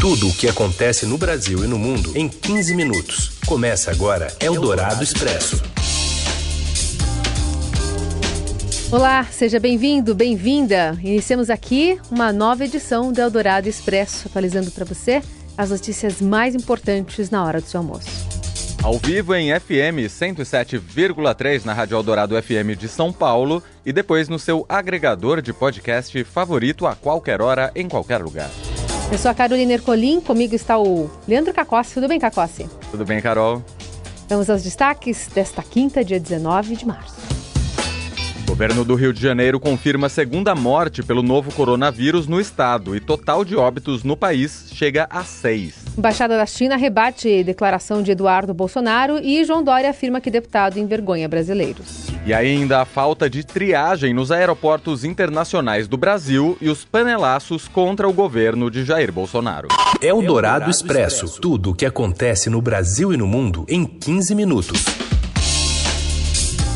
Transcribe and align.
Tudo 0.00 0.28
o 0.28 0.32
que 0.32 0.48
acontece 0.48 1.04
no 1.04 1.18
Brasil 1.18 1.62
e 1.62 1.66
no 1.66 1.78
mundo 1.78 2.16
em 2.16 2.26
15 2.26 2.74
minutos. 2.74 3.32
Começa 3.44 3.90
agora 3.90 4.34
Eldorado 4.40 5.04
Expresso. 5.04 5.62
Olá, 8.90 9.24
seja 9.24 9.60
bem-vindo, 9.60 10.14
bem-vinda. 10.14 10.98
Iniciamos 11.02 11.50
aqui 11.50 12.00
uma 12.10 12.32
nova 12.32 12.64
edição 12.64 13.12
do 13.12 13.20
Eldorado 13.20 13.68
Expresso, 13.68 14.26
atualizando 14.26 14.70
para 14.70 14.86
você 14.86 15.20
as 15.54 15.68
notícias 15.68 16.18
mais 16.18 16.54
importantes 16.54 17.28
na 17.28 17.44
hora 17.44 17.60
do 17.60 17.66
seu 17.66 17.80
almoço. 17.80 18.08
Ao 18.82 18.98
vivo 18.98 19.34
em 19.34 19.50
FM 19.60 20.08
107,3 20.08 21.66
na 21.66 21.74
Rádio 21.74 21.98
Eldorado 21.98 22.42
FM 22.42 22.74
de 22.74 22.88
São 22.88 23.12
Paulo 23.12 23.62
e 23.84 23.92
depois 23.92 24.30
no 24.30 24.38
seu 24.38 24.64
agregador 24.66 25.42
de 25.42 25.52
podcast 25.52 26.24
favorito 26.24 26.86
a 26.86 26.96
qualquer 26.96 27.42
hora, 27.42 27.70
em 27.74 27.86
qualquer 27.86 28.22
lugar. 28.22 28.50
Eu 29.12 29.18
sou 29.18 29.28
a 29.28 29.34
Carolina 29.34 29.72
Ercolim, 29.72 30.20
comigo 30.20 30.54
está 30.54 30.78
o 30.78 31.10
Leandro 31.26 31.52
Cacossi. 31.52 31.94
Tudo 31.94 32.06
bem, 32.06 32.20
Cacossi? 32.20 32.70
Tudo 32.92 33.04
bem, 33.04 33.20
Carol? 33.20 33.60
Vamos 34.28 34.48
aos 34.48 34.62
destaques 34.62 35.26
desta 35.34 35.62
quinta, 35.62 36.04
dia 36.04 36.20
19 36.20 36.76
de 36.76 36.86
março. 36.86 37.29
O 38.60 38.62
governo 38.62 38.84
do 38.84 38.94
Rio 38.94 39.10
de 39.10 39.22
Janeiro 39.22 39.58
confirma 39.58 40.06
a 40.06 40.10
segunda 40.10 40.54
morte 40.54 41.02
pelo 41.02 41.22
novo 41.22 41.50
coronavírus 41.50 42.26
no 42.26 42.38
estado 42.38 42.94
e 42.94 43.00
total 43.00 43.42
de 43.42 43.56
óbitos 43.56 44.04
no 44.04 44.14
país 44.14 44.68
chega 44.74 45.08
a 45.08 45.24
seis. 45.24 45.76
Embaixada 45.96 46.36
da 46.36 46.44
China 46.44 46.76
rebate 46.76 47.42
declaração 47.42 48.02
de 48.02 48.10
Eduardo 48.10 48.52
Bolsonaro 48.52 49.18
e 49.18 49.42
João 49.46 49.64
Dória 49.64 49.88
afirma 49.88 50.20
que 50.20 50.30
deputado 50.30 50.78
envergonha 50.78 51.26
brasileiros. 51.26 52.08
E 52.26 52.34
ainda 52.34 52.82
a 52.82 52.84
falta 52.84 53.30
de 53.30 53.42
triagem 53.42 54.12
nos 54.12 54.30
aeroportos 54.30 55.06
internacionais 55.06 55.88
do 55.88 55.96
Brasil 55.96 56.58
e 56.60 56.68
os 56.68 56.84
panelaços 56.84 57.66
contra 57.66 58.06
o 58.06 58.12
governo 58.12 58.70
de 58.70 58.84
Jair 58.84 59.10
Bolsonaro. 59.10 59.68
É 60.02 60.12
o 60.12 60.20
Dourado 60.20 60.70
Expresso. 60.70 61.40
Tudo 61.40 61.70
o 61.70 61.74
que 61.74 61.86
acontece 61.86 62.50
no 62.50 62.60
Brasil 62.60 63.10
e 63.10 63.16
no 63.16 63.26
mundo 63.26 63.64
em 63.70 63.86
15 63.86 64.34
minutos. 64.34 65.09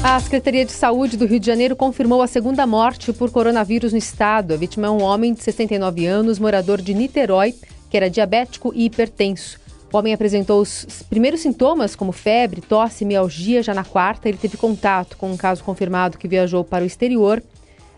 A 0.06 0.20
Secretaria 0.20 0.66
de 0.66 0.72
Saúde 0.72 1.16
do 1.16 1.24
Rio 1.24 1.40
de 1.40 1.46
Janeiro 1.46 1.74
confirmou 1.74 2.20
a 2.20 2.26
segunda 2.26 2.66
morte 2.66 3.10
por 3.10 3.30
coronavírus 3.30 3.90
no 3.90 3.98
estado. 3.98 4.52
A 4.52 4.56
vítima 4.58 4.86
é 4.86 4.90
um 4.90 5.02
homem 5.02 5.32
de 5.32 5.42
69 5.42 6.04
anos, 6.04 6.38
morador 6.38 6.82
de 6.82 6.92
Niterói, 6.92 7.54
que 7.88 7.96
era 7.96 8.10
diabético 8.10 8.70
e 8.74 8.84
hipertenso. 8.84 9.58
O 9.90 9.96
homem 9.96 10.12
apresentou 10.12 10.60
os 10.60 11.02
primeiros 11.08 11.40
sintomas, 11.40 11.96
como 11.96 12.12
febre, 12.12 12.60
tosse 12.60 13.02
e 13.02 13.06
mialgia, 13.06 13.62
já 13.62 13.72
na 13.72 13.82
quarta. 13.82 14.28
Ele 14.28 14.36
teve 14.36 14.58
contato 14.58 15.16
com 15.16 15.32
um 15.32 15.38
caso 15.38 15.64
confirmado 15.64 16.18
que 16.18 16.28
viajou 16.28 16.62
para 16.62 16.84
o 16.84 16.86
exterior 16.86 17.42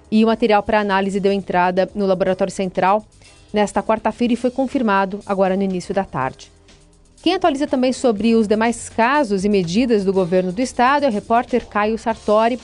e 0.09 0.23
o 0.25 0.29
material 0.29 0.63
para 0.63 0.79
análise 0.79 1.19
deu 1.19 1.33
entrada 1.33 1.91
no 1.93 2.07
Laboratório 2.07 2.53
Central 2.53 3.05
nesta 3.53 3.83
quarta-feira 3.83 4.33
e 4.33 4.37
foi 4.37 4.53
confirmado 4.53 5.19
agora 5.27 5.57
no 5.57 5.63
início 5.65 5.93
da 5.93 6.05
tarde. 6.05 6.56
Quem 7.27 7.35
atualiza 7.35 7.67
também 7.67 7.93
sobre 7.93 8.37
os 8.37 8.47
demais 8.47 8.89
casos 8.89 9.45
e 9.45 9.49
medidas 9.49 10.05
do 10.05 10.13
governo 10.13 10.53
do 10.53 10.61
estado 10.61 11.03
é 11.07 11.09
o 11.09 11.11
repórter 11.11 11.67
Caio 11.67 11.99
Sartori. 11.99 12.57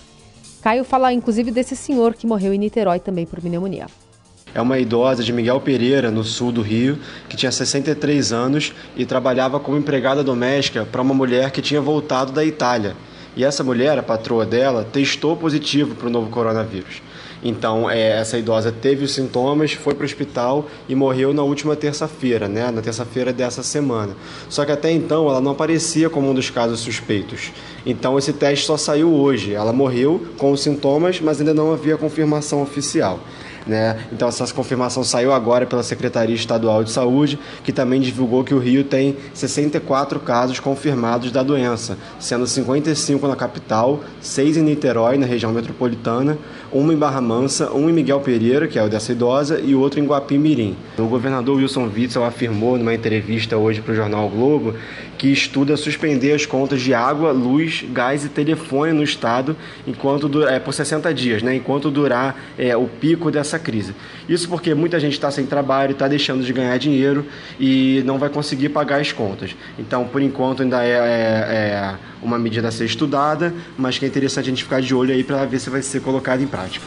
Caio 0.63 0.85
fala 0.85 1.13
inclusive 1.13 1.51
desse 1.51 1.75
senhor 1.75 2.15
que 2.15 2.29
morreu 2.29 2.55
em 2.55 2.59
Niterói 2.59 3.01
também 3.01 3.27
por 3.27 3.41
pneumonia. 3.41 3.87
É 4.55 4.61
uma 4.61 4.79
idosa 4.79 5.25
de 5.25 5.33
Miguel 5.33 5.61
Pereira, 5.61 6.13
no 6.13 6.23
sul 6.23 6.53
do 6.53 6.63
Rio, 6.63 6.97
que 7.29 7.37
tinha 7.37 7.51
63 7.51 8.33
anos 8.33 8.73
e 8.97 9.05
trabalhava 9.05 9.59
como 9.59 9.77
empregada 9.77 10.23
doméstica 10.23 10.87
para 10.87 11.03
uma 11.03 11.13
mulher 11.13 11.51
que 11.51 11.61
tinha 11.61 11.81
voltado 11.81 12.31
da 12.31 12.45
Itália. 12.45 12.95
E 13.35 13.43
essa 13.43 13.65
mulher, 13.65 13.99
a 13.99 14.03
patroa 14.05 14.47
dela, 14.47 14.85
testou 14.85 15.37
positivo 15.37 15.97
para 15.97 16.07
o 16.07 16.11
novo 16.11 16.31
coronavírus. 16.31 17.03
Então, 17.43 17.91
é, 17.91 18.21
essa 18.21 18.39
idosa 18.39 18.71
teve 18.71 19.05
os 19.05 19.13
sintomas, 19.13 19.73
foi 19.73 19.95
para 19.95 20.03
o 20.03 20.07
hospital 20.07 20.67
e 20.89 20.95
morreu 20.95 21.35
na 21.35 21.43
última 21.43 21.75
terça-feira, 21.75 22.47
né? 22.47 22.71
na 22.71 22.81
terça-feira 22.81 23.33
dessa 23.33 23.63
semana. 23.63 24.15
Só 24.49 24.65
que 24.65 24.73
até 24.73 24.93
então 24.93 25.29
ela 25.29 25.41
não 25.41 25.53
aparecia 25.53 26.09
como 26.09 26.31
um 26.31 26.35
dos 26.35 26.51
casos 26.51 26.81
suspeitos. 26.81 27.51
Então, 27.85 28.17
esse 28.17 28.33
teste 28.33 28.67
só 28.67 28.77
saiu 28.77 29.13
hoje. 29.13 29.55
Ela 29.55 29.73
morreu 29.73 30.25
com 30.39 30.53
os 30.53 30.61
sintomas, 30.61 31.21
mas 31.21 31.41
ainda 31.41 31.53
não 31.53 31.73
havia 31.73 31.97
confirmação 31.97 32.63
oficial. 32.63 33.19
Né? 33.67 34.07
Então 34.13 34.29
essa 34.29 34.53
confirmação 34.53 35.05
saiu 35.05 35.33
agora 35.33 35.67
pela 35.67 35.83
Secretaria 35.83 36.35
Estadual 36.35 36.83
de 36.83 36.91
Saúde, 36.91 37.39
que 37.63 37.73
também 37.73 38.01
divulgou 38.01 38.43
que 38.43 38.55
o 38.55 38.59
Rio 38.59 38.85
tem 38.85 39.17
64 39.33 40.19
casos 40.21 40.59
confirmados 40.59 41.31
da 41.31 41.43
doença, 41.43 41.97
sendo 42.19 42.47
55 42.47 43.27
na 43.29 43.37
capital, 43.37 44.01
6 44.21 44.57
em 44.57 44.63
Niterói, 44.63 45.17
na 45.17 45.27
região 45.27 45.53
metropolitana, 45.53 46.39
uma 46.73 46.93
em 46.93 46.97
Barra 46.97 47.21
Mansa, 47.21 47.71
um 47.73 47.89
em 47.89 47.93
Miguel 47.93 48.21
Pereira, 48.21 48.67
que 48.67 48.79
é 48.79 48.83
o 48.83 48.89
dessa 48.89 49.13
idosa, 49.13 49.61
e 49.61 49.75
outro 49.75 50.01
em 50.01 50.05
Guapimirim. 50.05 50.77
O 50.99 51.05
governador 51.05 51.57
Wilson 51.57 51.91
Witzel 51.95 52.25
afirmou 52.25 52.79
numa 52.79 52.95
entrevista 52.95 53.57
hoje 53.57 53.81
para 53.81 53.93
o 53.93 53.97
jornal 53.97 54.27
o 54.27 54.31
Globo 54.31 54.75
que 55.19 55.29
estuda 55.29 55.77
suspender 55.77 56.33
as 56.33 56.47
contas 56.47 56.81
de 56.81 56.93
água, 56.93 57.31
luz, 57.31 57.85
gás 57.93 58.25
e 58.25 58.29
telefone 58.29 58.93
no 58.93 59.05
estado 59.05 59.57
enquanto 59.87 60.43
é, 60.49 60.59
por 60.59 60.75
60 60.75 61.15
dias, 61.15 61.43
né, 61.45 61.55
enquanto 61.55 61.93
durar 61.93 62.37
é, 62.59 62.77
o 62.77 62.89
pico 62.89 63.31
dessa 63.31 63.57
crise. 63.57 63.95
Isso 64.29 64.49
porque 64.49 64.75
muita 64.75 64.99
gente 64.99 65.13
está 65.13 65.31
sem 65.31 65.47
trabalho, 65.47 65.93
está 65.93 66.09
deixando 66.09 66.43
de 66.43 66.53
ganhar 66.53 66.77
dinheiro 66.77 67.25
e 67.61 68.03
não 68.05 68.19
vai 68.19 68.31
conseguir 68.31 68.71
pagar 68.71 69.01
as 69.01 69.13
contas. 69.13 69.55
Então, 69.79 70.05
por 70.07 70.21
enquanto, 70.21 70.65
ainda 70.65 70.83
é, 70.85 70.91
é, 70.91 70.95
é 70.95 71.95
uma 72.23 72.39
medida 72.39 72.69
a 72.69 72.73
ser 72.73 72.85
estudada, 72.85 73.53
mas 73.77 73.99
que 73.99 74.05
é 74.05 74.09
interessante 74.09 74.47
a 74.47 74.51
gente 74.51 74.65
ficar 74.65 74.81
de 74.81 74.95
olho 74.95 75.13
aí 75.13 75.25
para 75.25 75.45
ver 75.45 75.59
se 75.59 75.69
vai 75.69 75.83
ser 75.83 76.01
colocada 76.01 76.43
em 76.43 76.47
prática. 76.47 76.87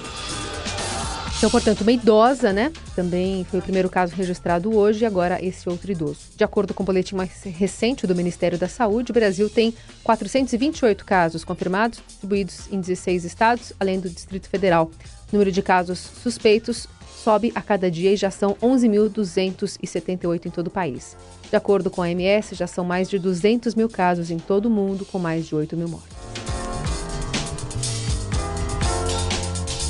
Então, 1.38 1.50
portanto, 1.50 1.82
uma 1.82 1.92
idosa, 1.92 2.54
né? 2.54 2.72
Também 2.96 3.44
foi 3.44 3.60
o 3.60 3.62
primeiro 3.62 3.90
caso 3.90 4.16
registrado 4.16 4.76
hoje 4.76 5.04
e 5.04 5.06
agora 5.06 5.44
esse 5.46 5.68
outro 5.68 5.92
idoso. 5.92 6.20
De 6.36 6.44
acordo 6.46 6.74
com 6.74 6.82
o 6.82 6.86
boletim 6.86 7.14
mais 7.14 7.44
recente 7.44 8.08
do 8.08 8.16
Ministério 8.16 8.58
da 8.58 8.70
Saúde, 8.70 9.12
o 9.12 9.14
Brasil 9.14 9.50
tem 9.50 9.74
428 10.04 11.04
casos 11.04 11.44
confirmados, 11.44 12.02
distribuídos 12.08 12.72
em 12.72 12.80
16 12.80 13.26
estados, 13.26 13.74
além 13.80 14.00
do 14.00 14.10
Distrito 14.10 14.48
Federal. 14.48 14.90
O 15.30 15.34
número 15.34 15.52
de 15.52 15.62
casos 15.62 16.00
suspeitos 16.00 16.88
sobe 17.26 17.52
a 17.56 17.62
cada 17.62 17.90
dia 17.90 18.12
e 18.12 18.16
já 18.16 18.30
são 18.30 18.54
11.278 18.62 20.46
em 20.46 20.52
todo 20.52 20.68
o 20.68 20.70
país. 20.70 21.18
De 21.50 21.56
acordo 21.56 21.90
com 21.90 22.04
a 22.04 22.06
OMS, 22.06 22.54
já 22.54 22.68
são 22.68 22.86
mais 22.86 23.10
de 23.10 23.18
200 23.18 23.74
mil 23.74 23.90
casos 23.90 24.30
em 24.30 24.38
todo 24.38 24.68
o 24.68 24.70
mundo, 24.70 25.04
com 25.06 25.18
mais 25.18 25.48
de 25.48 25.56
8 25.56 25.76
mil 25.76 25.88
mortes. 25.88 26.16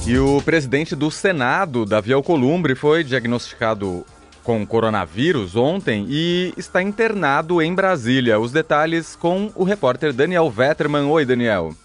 E 0.08 0.18
o 0.18 0.42
presidente 0.44 0.96
do 0.96 1.12
Senado, 1.12 1.86
Davi 1.86 2.14
Alcolumbre, 2.14 2.74
foi 2.74 3.04
diagnosticado 3.04 4.06
com 4.42 4.66
coronavírus 4.66 5.58
ontem 5.58 6.06
e 6.08 6.54
está 6.56 6.82
internado 6.82 7.62
em 7.62 7.76
Brasília. 7.76 8.40
Os 8.40 8.54
detalhes 8.54 9.14
com 9.14 9.52
o 9.56 9.66
repórter 9.66 10.14
Daniel 10.14 10.50
Vetterman. 10.50 11.06
Oi, 11.08 11.26
Daniel. 11.26 11.76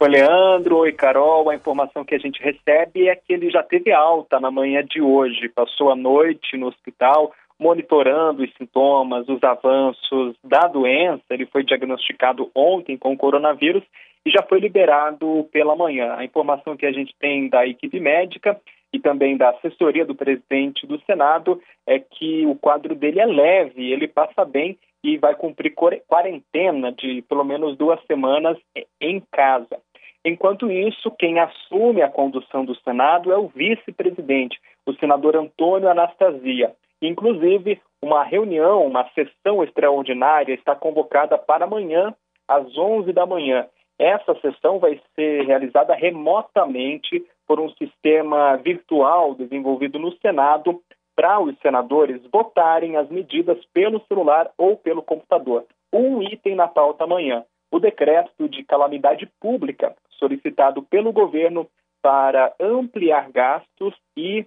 Oi, 0.00 0.08
Leandro. 0.08 0.76
Oi, 0.78 0.92
Carol. 0.92 1.50
A 1.50 1.56
informação 1.56 2.04
que 2.04 2.14
a 2.14 2.18
gente 2.18 2.40
recebe 2.40 3.08
é 3.08 3.16
que 3.16 3.32
ele 3.32 3.50
já 3.50 3.64
teve 3.64 3.92
alta 3.92 4.38
na 4.38 4.48
manhã 4.48 4.84
de 4.84 5.02
hoje. 5.02 5.48
Passou 5.48 5.90
a 5.90 5.96
noite 5.96 6.56
no 6.56 6.68
hospital 6.68 7.32
monitorando 7.58 8.44
os 8.44 8.54
sintomas, 8.54 9.28
os 9.28 9.42
avanços 9.42 10.36
da 10.44 10.68
doença. 10.68 11.24
Ele 11.30 11.46
foi 11.46 11.64
diagnosticado 11.64 12.48
ontem 12.54 12.96
com 12.96 13.16
coronavírus 13.16 13.82
e 14.24 14.30
já 14.30 14.40
foi 14.48 14.60
liberado 14.60 15.48
pela 15.50 15.74
manhã. 15.74 16.14
A 16.16 16.24
informação 16.24 16.76
que 16.76 16.86
a 16.86 16.92
gente 16.92 17.12
tem 17.18 17.48
da 17.48 17.66
equipe 17.66 17.98
médica 17.98 18.56
e 18.92 19.00
também 19.00 19.36
da 19.36 19.50
assessoria 19.50 20.06
do 20.06 20.14
presidente 20.14 20.86
do 20.86 21.00
Senado 21.00 21.60
é 21.84 21.98
que 21.98 22.46
o 22.46 22.54
quadro 22.54 22.94
dele 22.94 23.18
é 23.18 23.26
leve, 23.26 23.90
ele 23.90 24.06
passa 24.06 24.44
bem 24.44 24.78
e 25.02 25.16
vai 25.16 25.34
cumprir 25.34 25.74
quarentena 25.74 26.92
de 26.92 27.22
pelo 27.22 27.44
menos 27.44 27.76
duas 27.76 28.00
semanas 28.06 28.56
em 29.00 29.20
casa. 29.32 29.78
Enquanto 30.24 30.70
isso, 30.70 31.10
quem 31.18 31.38
assume 31.38 32.02
a 32.02 32.10
condução 32.10 32.64
do 32.64 32.74
Senado 32.80 33.32
é 33.32 33.38
o 33.38 33.48
vice-presidente, 33.48 34.58
o 34.86 34.92
senador 34.94 35.36
Antônio 35.36 35.88
Anastasia. 35.88 36.74
Inclusive, 37.00 37.80
uma 38.02 38.24
reunião, 38.24 38.86
uma 38.86 39.08
sessão 39.10 39.62
extraordinária 39.62 40.54
está 40.54 40.74
convocada 40.74 41.38
para 41.38 41.64
amanhã, 41.64 42.14
às 42.46 42.76
11 42.76 43.12
da 43.12 43.26
manhã. 43.26 43.66
Essa 43.98 44.34
sessão 44.40 44.78
vai 44.78 45.00
ser 45.14 45.44
realizada 45.44 45.94
remotamente 45.94 47.24
por 47.46 47.58
um 47.58 47.70
sistema 47.70 48.56
virtual 48.56 49.34
desenvolvido 49.34 49.98
no 49.98 50.12
Senado 50.18 50.80
para 51.16 51.40
os 51.40 51.58
senadores 51.58 52.22
votarem 52.32 52.96
as 52.96 53.08
medidas 53.08 53.58
pelo 53.74 54.00
celular 54.06 54.50
ou 54.56 54.76
pelo 54.76 55.02
computador. 55.02 55.64
Um 55.92 56.22
item 56.22 56.54
na 56.54 56.68
pauta 56.68 57.04
amanhã: 57.04 57.44
o 57.70 57.78
decreto 57.78 58.48
de 58.48 58.64
calamidade 58.64 59.30
pública 59.40 59.94
solicitado 60.18 60.82
pelo 60.82 61.12
governo 61.12 61.68
para 62.02 62.52
ampliar 62.60 63.30
gastos 63.30 63.94
e 64.16 64.46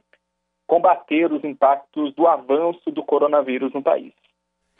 combater 0.67 1.31
os 1.31 1.43
impactos 1.43 2.13
do 2.15 2.27
avanço 2.27 2.89
do 2.91 3.03
coronavírus 3.03 3.73
no 3.73 3.81
país. 3.81 4.13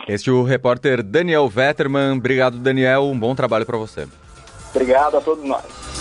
Este 0.07 0.29
é 0.29 0.33
o 0.33 0.43
repórter 0.43 1.03
Daniel 1.03 1.47
Vetterman. 1.47 2.17
Obrigado, 2.17 2.57
Daniel. 2.57 3.03
Um 3.03 3.19
bom 3.19 3.35
trabalho 3.35 3.65
para 3.65 3.77
você. 3.77 4.07
Obrigado 4.73 5.17
a 5.17 5.21
todos 5.21 5.43
nós. 5.43 5.91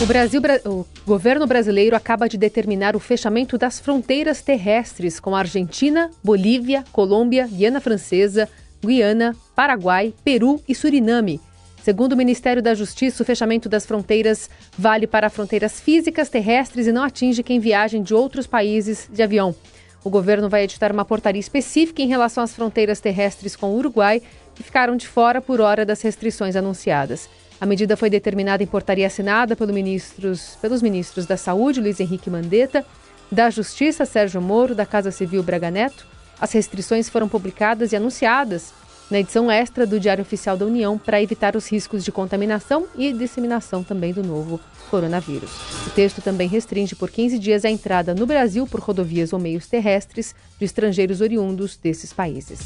O, 0.00 0.06
Brasil, 0.06 0.40
o 0.66 0.86
governo 1.06 1.46
brasileiro 1.46 1.96
acaba 1.96 2.28
de 2.28 2.36
determinar 2.36 2.94
o 2.94 3.00
fechamento 3.00 3.56
das 3.58 3.80
fronteiras 3.80 4.42
terrestres 4.42 5.18
com 5.18 5.34
a 5.34 5.40
Argentina, 5.40 6.10
Bolívia, 6.22 6.84
Colômbia, 6.92 7.46
Guiana 7.46 7.80
Francesa, 7.80 8.48
Guiana, 8.86 9.36
Paraguai, 9.54 10.14
Peru 10.24 10.62
e 10.66 10.74
Suriname. 10.74 11.40
Segundo 11.82 12.14
o 12.14 12.16
Ministério 12.16 12.62
da 12.62 12.74
Justiça, 12.74 13.22
o 13.22 13.26
fechamento 13.26 13.68
das 13.68 13.86
fronteiras 13.86 14.50
vale 14.76 15.06
para 15.06 15.30
fronteiras 15.30 15.78
físicas 15.78 16.28
terrestres 16.28 16.86
e 16.86 16.92
não 16.92 17.02
atinge 17.02 17.42
quem 17.42 17.60
viajem 17.60 18.02
de 18.02 18.14
outros 18.14 18.46
países 18.46 19.08
de 19.12 19.22
avião. 19.22 19.54
O 20.02 20.10
governo 20.10 20.48
vai 20.48 20.64
editar 20.64 20.90
uma 20.90 21.04
portaria 21.04 21.40
específica 21.40 22.02
em 22.02 22.08
relação 22.08 22.42
às 22.42 22.54
fronteiras 22.54 23.00
terrestres 23.00 23.54
com 23.54 23.70
o 23.70 23.76
Uruguai, 23.76 24.22
que 24.54 24.62
ficaram 24.62 24.96
de 24.96 25.06
fora 25.06 25.40
por 25.40 25.60
hora 25.60 25.84
das 25.84 26.02
restrições 26.02 26.56
anunciadas. 26.56 27.28
A 27.60 27.66
medida 27.66 27.96
foi 27.96 28.10
determinada 28.10 28.62
em 28.62 28.66
portaria 28.66 29.06
assinada 29.06 29.56
pelo 29.56 29.72
ministros, 29.72 30.56
pelos 30.60 30.82
ministros 30.82 31.24
da 31.24 31.36
Saúde, 31.36 31.80
Luiz 31.80 32.00
Henrique 32.00 32.28
Mandetta, 32.28 32.84
da 33.30 33.48
Justiça, 33.48 34.04
Sérgio 34.04 34.40
Moro, 34.40 34.74
da 34.74 34.84
Casa 34.84 35.10
Civil, 35.10 35.42
Braga 35.42 35.70
Neto. 35.70 36.06
As 36.40 36.52
restrições 36.52 37.08
foram 37.08 37.28
publicadas 37.28 37.92
e 37.92 37.96
anunciadas 37.96 38.72
na 39.10 39.20
edição 39.20 39.50
extra 39.50 39.86
do 39.86 40.00
Diário 40.00 40.22
Oficial 40.22 40.56
da 40.56 40.66
União 40.66 40.98
para 40.98 41.22
evitar 41.22 41.56
os 41.56 41.70
riscos 41.70 42.04
de 42.04 42.10
contaminação 42.10 42.86
e 42.96 43.12
disseminação 43.12 43.82
também 43.82 44.12
do 44.12 44.22
novo 44.22 44.60
coronavírus. 44.90 45.50
O 45.86 45.90
texto 45.90 46.20
também 46.20 46.48
restringe 46.48 46.94
por 46.94 47.10
15 47.10 47.38
dias 47.38 47.64
a 47.64 47.70
entrada 47.70 48.14
no 48.14 48.26
Brasil 48.26 48.66
por 48.66 48.80
rodovias 48.80 49.32
ou 49.32 49.38
meios 49.38 49.66
terrestres 49.66 50.34
de 50.58 50.64
estrangeiros 50.64 51.20
oriundos 51.20 51.76
desses 51.76 52.12
países. 52.12 52.60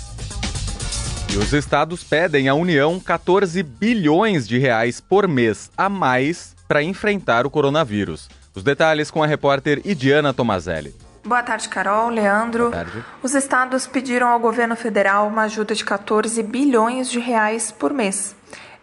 E 1.33 1.37
os 1.37 1.53
estados 1.53 2.03
pedem 2.03 2.49
à 2.49 2.55
União 2.55 2.99
14 2.99 3.63
bilhões 3.63 4.49
de 4.49 4.59
reais 4.59 5.01
por 5.01 5.29
mês 5.29 5.71
a 5.77 5.89
mais 5.89 6.57
para 6.67 6.83
enfrentar 6.83 7.47
o 7.47 7.51
coronavírus. 7.51 8.29
Os 8.55 8.65
detalhes 8.65 9.11
com 9.11 9.23
a 9.23 9.27
repórter 9.27 9.81
Idiana 9.85 10.35
Tomazelli. 10.35 10.93
Boa 11.25 11.43
tarde, 11.43 11.69
Carol, 11.69 12.09
Leandro. 12.09 12.71
Boa 12.71 12.85
tarde. 12.85 13.05
Os 13.23 13.35
estados 13.35 13.87
pediram 13.87 14.29
ao 14.29 14.41
governo 14.41 14.75
federal 14.75 15.29
uma 15.29 15.43
ajuda 15.43 15.75
de 15.75 15.85
14 15.85 16.43
bilhões 16.43 17.11
de 17.11 17.19
reais 17.19 17.71
por 17.71 17.93
mês. 17.93 18.35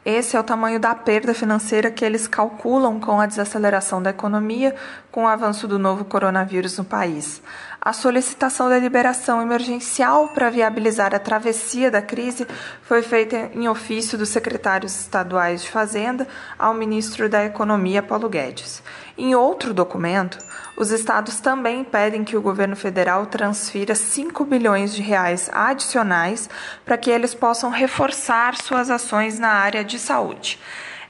Esse 0.06 0.38
é 0.38 0.40
o 0.40 0.44
tamanho 0.44 0.80
da 0.80 0.96
perda 0.96 1.34
financeira 1.34 1.92
que 1.92 2.06
eles 2.06 2.28
calculam 2.28 3.00
com 3.00 3.20
a 3.20 3.26
desaceleração 3.26 4.02
da 4.02 4.12
economia 4.12 4.74
com 5.12 5.24
o 5.24 5.28
avanço 5.28 5.68
do 5.68 5.78
novo 5.78 6.06
coronavírus 6.06 6.78
no 6.78 6.86
país. 6.86 7.42
A 7.88 7.94
solicitação 7.94 8.68
da 8.68 8.78
liberação 8.78 9.42
emergencial 9.42 10.28
para 10.28 10.50
viabilizar 10.50 11.16
a 11.16 11.20
travessia 11.20 11.90
da 11.90 12.02
crise 12.02 12.46
foi 12.82 13.02
feita 13.02 13.50
em 13.54 13.70
ofício 13.70 14.18
dos 14.18 14.28
secretários 14.28 14.94
estaduais 15.00 15.62
de 15.62 15.72
Fazenda 15.72 16.28
ao 16.60 16.74
ministro 16.74 17.30
da 17.30 17.46
Economia, 17.46 18.04
Paulo 18.04 18.28
Guedes. 18.28 18.84
Em 19.18 19.36
outro 19.36 19.74
documento, 19.74 20.38
os 20.76 20.92
estados 20.92 21.40
também 21.40 21.82
pedem 21.82 22.26
que 22.26 22.36
o 22.36 22.42
governo 22.42 22.76
federal 22.76 23.26
transfira 23.26 23.96
5 23.96 24.44
bilhões 24.44 24.94
de 24.94 25.02
reais 25.02 25.50
adicionais 25.54 26.50
para 26.84 26.98
que 26.98 27.10
eles 27.10 27.34
possam 27.34 27.70
reforçar 27.70 28.58
suas 28.58 28.92
ações 28.92 29.40
na 29.40 29.52
área 29.52 29.82
de 29.82 29.98
saúde. 29.98 30.60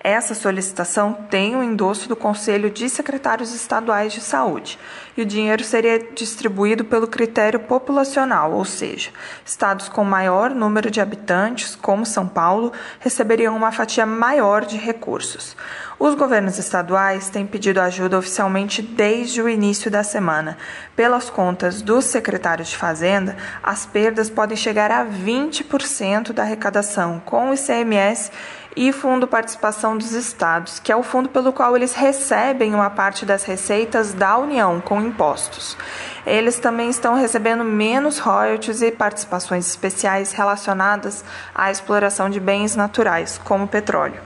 Essa 0.09 0.33
solicitação 0.33 1.11
tem 1.29 1.57
o 1.57 1.61
endosso 1.61 2.07
do 2.07 2.15
Conselho 2.15 2.71
de 2.71 2.87
Secretários 2.87 3.53
Estaduais 3.53 4.13
de 4.13 4.21
Saúde 4.21 4.79
e 5.17 5.21
o 5.21 5.25
dinheiro 5.25 5.65
seria 5.65 5.99
distribuído 5.99 6.85
pelo 6.85 7.07
critério 7.07 7.59
populacional, 7.59 8.53
ou 8.53 8.63
seja, 8.63 9.09
estados 9.45 9.89
com 9.89 10.05
maior 10.05 10.51
número 10.51 10.89
de 10.89 11.01
habitantes, 11.01 11.75
como 11.75 12.05
São 12.05 12.25
Paulo, 12.25 12.71
receberiam 13.01 13.53
uma 13.53 13.69
fatia 13.69 14.05
maior 14.05 14.63
de 14.63 14.77
recursos. 14.77 15.57
Os 15.99 16.15
governos 16.15 16.57
estaduais 16.57 17.29
têm 17.29 17.45
pedido 17.45 17.81
ajuda 17.81 18.17
oficialmente 18.17 18.81
desde 18.81 19.41
o 19.41 19.49
início 19.49 19.91
da 19.91 20.03
semana. 20.03 20.57
Pelas 20.95 21.29
contas 21.29 21.81
dos 21.81 22.05
secretários 22.05 22.69
de 22.69 22.77
Fazenda, 22.77 23.35
as 23.61 23.85
perdas 23.85 24.29
podem 24.29 24.55
chegar 24.55 24.89
a 24.89 25.03
20% 25.05 26.31
da 26.31 26.43
arrecadação 26.43 27.19
com 27.25 27.49
o 27.49 27.53
ICMS 27.53 28.31
e 28.77 28.91
Fundo 28.91 29.27
Participação 29.27 29.97
dos 29.97 30.11
Estados, 30.11 30.77
que 30.77 30.91
é 30.91 30.95
o 30.95 31.01
fundo 31.01 31.29
pelo 31.29 31.51
qual 31.51 31.75
eles 31.75 31.95
recebem 31.95 32.75
uma 32.75 32.91
parte 32.91 33.25
das 33.25 33.43
receitas 33.43 34.13
da 34.13 34.37
União 34.37 34.79
com 34.79 35.01
impostos. 35.01 35.75
Eles 36.23 36.59
também 36.59 36.87
estão 36.87 37.15
recebendo 37.15 37.63
menos 37.63 38.19
royalties 38.19 38.83
e 38.83 38.91
participações 38.91 39.67
especiais 39.67 40.31
relacionadas 40.31 41.25
à 41.55 41.71
exploração 41.71 42.29
de 42.29 42.39
bens 42.39 42.75
naturais, 42.75 43.41
como 43.43 43.67
petróleo. 43.67 44.21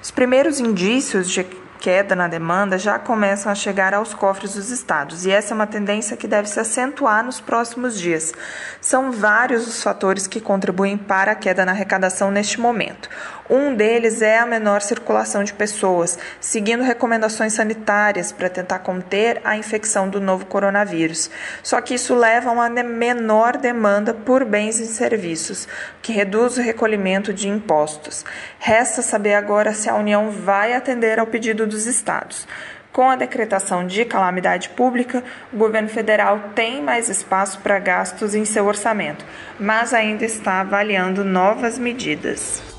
Os 0.00 0.12
primeiros 0.12 0.60
indícios 0.60 1.28
de 1.28 1.42
queda 1.80 2.16
na 2.16 2.26
demanda 2.26 2.78
já 2.78 2.98
começam 2.98 3.50
a 3.50 3.54
chegar 3.54 3.94
aos 3.94 4.14
cofres 4.14 4.54
dos 4.54 4.70
estados, 4.70 5.24
e 5.24 5.30
essa 5.30 5.52
é 5.52 5.54
uma 5.54 5.66
tendência 5.66 6.16
que 6.16 6.26
deve 6.26 6.48
se 6.48 6.58
acentuar 6.58 7.24
nos 7.24 7.40
próximos 7.40 7.98
dias. 7.98 8.34
São 8.80 9.12
vários 9.12 9.66
os 9.66 9.82
fatores 9.82 10.26
que 10.26 10.40
contribuem 10.40 10.96
para 10.96 11.32
a 11.32 11.34
queda 11.34 11.64
na 11.64 11.72
arrecadação 11.72 12.30
neste 12.30 12.60
momento. 12.60 13.08
Um 13.48 13.76
deles 13.76 14.22
é 14.22 14.38
a 14.38 14.46
menor 14.46 14.82
circulação 14.82 15.44
de 15.44 15.52
pessoas, 15.52 16.18
seguindo 16.40 16.82
recomendações 16.82 17.52
sanitárias 17.52 18.32
para 18.32 18.48
tentar 18.48 18.80
conter 18.80 19.40
a 19.44 19.56
infecção 19.56 20.08
do 20.08 20.20
novo 20.20 20.46
coronavírus. 20.46 21.30
Só 21.62 21.80
que 21.80 21.94
isso 21.94 22.14
leva 22.14 22.50
a 22.50 22.52
uma 22.52 22.68
menor 22.68 23.56
demanda 23.56 24.12
por 24.12 24.44
bens 24.44 24.80
e 24.80 24.86
serviços, 24.86 25.68
que 26.02 26.12
reduz 26.12 26.58
o 26.58 26.60
recolhimento 26.60 27.32
de 27.32 27.48
impostos. 27.48 28.24
Resta 28.58 29.00
saber 29.00 29.34
agora 29.34 29.72
se 29.72 29.88
a 29.88 29.94
União 29.94 30.28
vai 30.28 30.72
atender 30.72 31.20
ao 31.20 31.26
pedido 31.26 31.68
dos 31.68 31.86
estados. 31.86 32.48
Com 32.92 33.10
a 33.10 33.14
decretação 33.14 33.86
de 33.86 34.04
calamidade 34.06 34.70
pública, 34.70 35.22
o 35.52 35.56
governo 35.56 35.88
federal 35.88 36.50
tem 36.54 36.82
mais 36.82 37.08
espaço 37.08 37.60
para 37.60 37.78
gastos 37.78 38.34
em 38.34 38.44
seu 38.44 38.66
orçamento, 38.66 39.24
mas 39.60 39.94
ainda 39.94 40.24
está 40.24 40.62
avaliando 40.62 41.22
novas 41.22 41.78
medidas. 41.78 42.75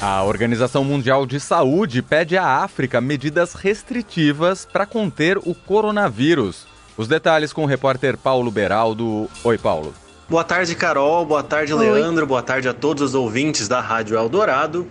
A 0.00 0.22
Organização 0.22 0.84
Mundial 0.84 1.24
de 1.24 1.40
Saúde 1.40 2.02
pede 2.02 2.36
à 2.36 2.62
África 2.62 3.00
medidas 3.00 3.54
restritivas 3.54 4.66
para 4.70 4.84
conter 4.84 5.38
o 5.38 5.54
coronavírus. 5.54 6.66
Os 6.98 7.08
detalhes 7.08 7.50
com 7.50 7.62
o 7.62 7.66
repórter 7.66 8.18
Paulo 8.18 8.50
Beraldo. 8.50 9.28
Oi, 9.42 9.56
Paulo. 9.56 9.94
Boa 10.28 10.44
tarde, 10.44 10.74
Carol. 10.74 11.24
Boa 11.24 11.42
tarde, 11.42 11.72
Oi. 11.72 11.90
Leandro. 11.90 12.26
Boa 12.26 12.42
tarde 12.42 12.68
a 12.68 12.74
todos 12.74 13.02
os 13.02 13.14
ouvintes 13.14 13.68
da 13.68 13.80
Rádio 13.80 14.18
Eldorado. 14.18 14.86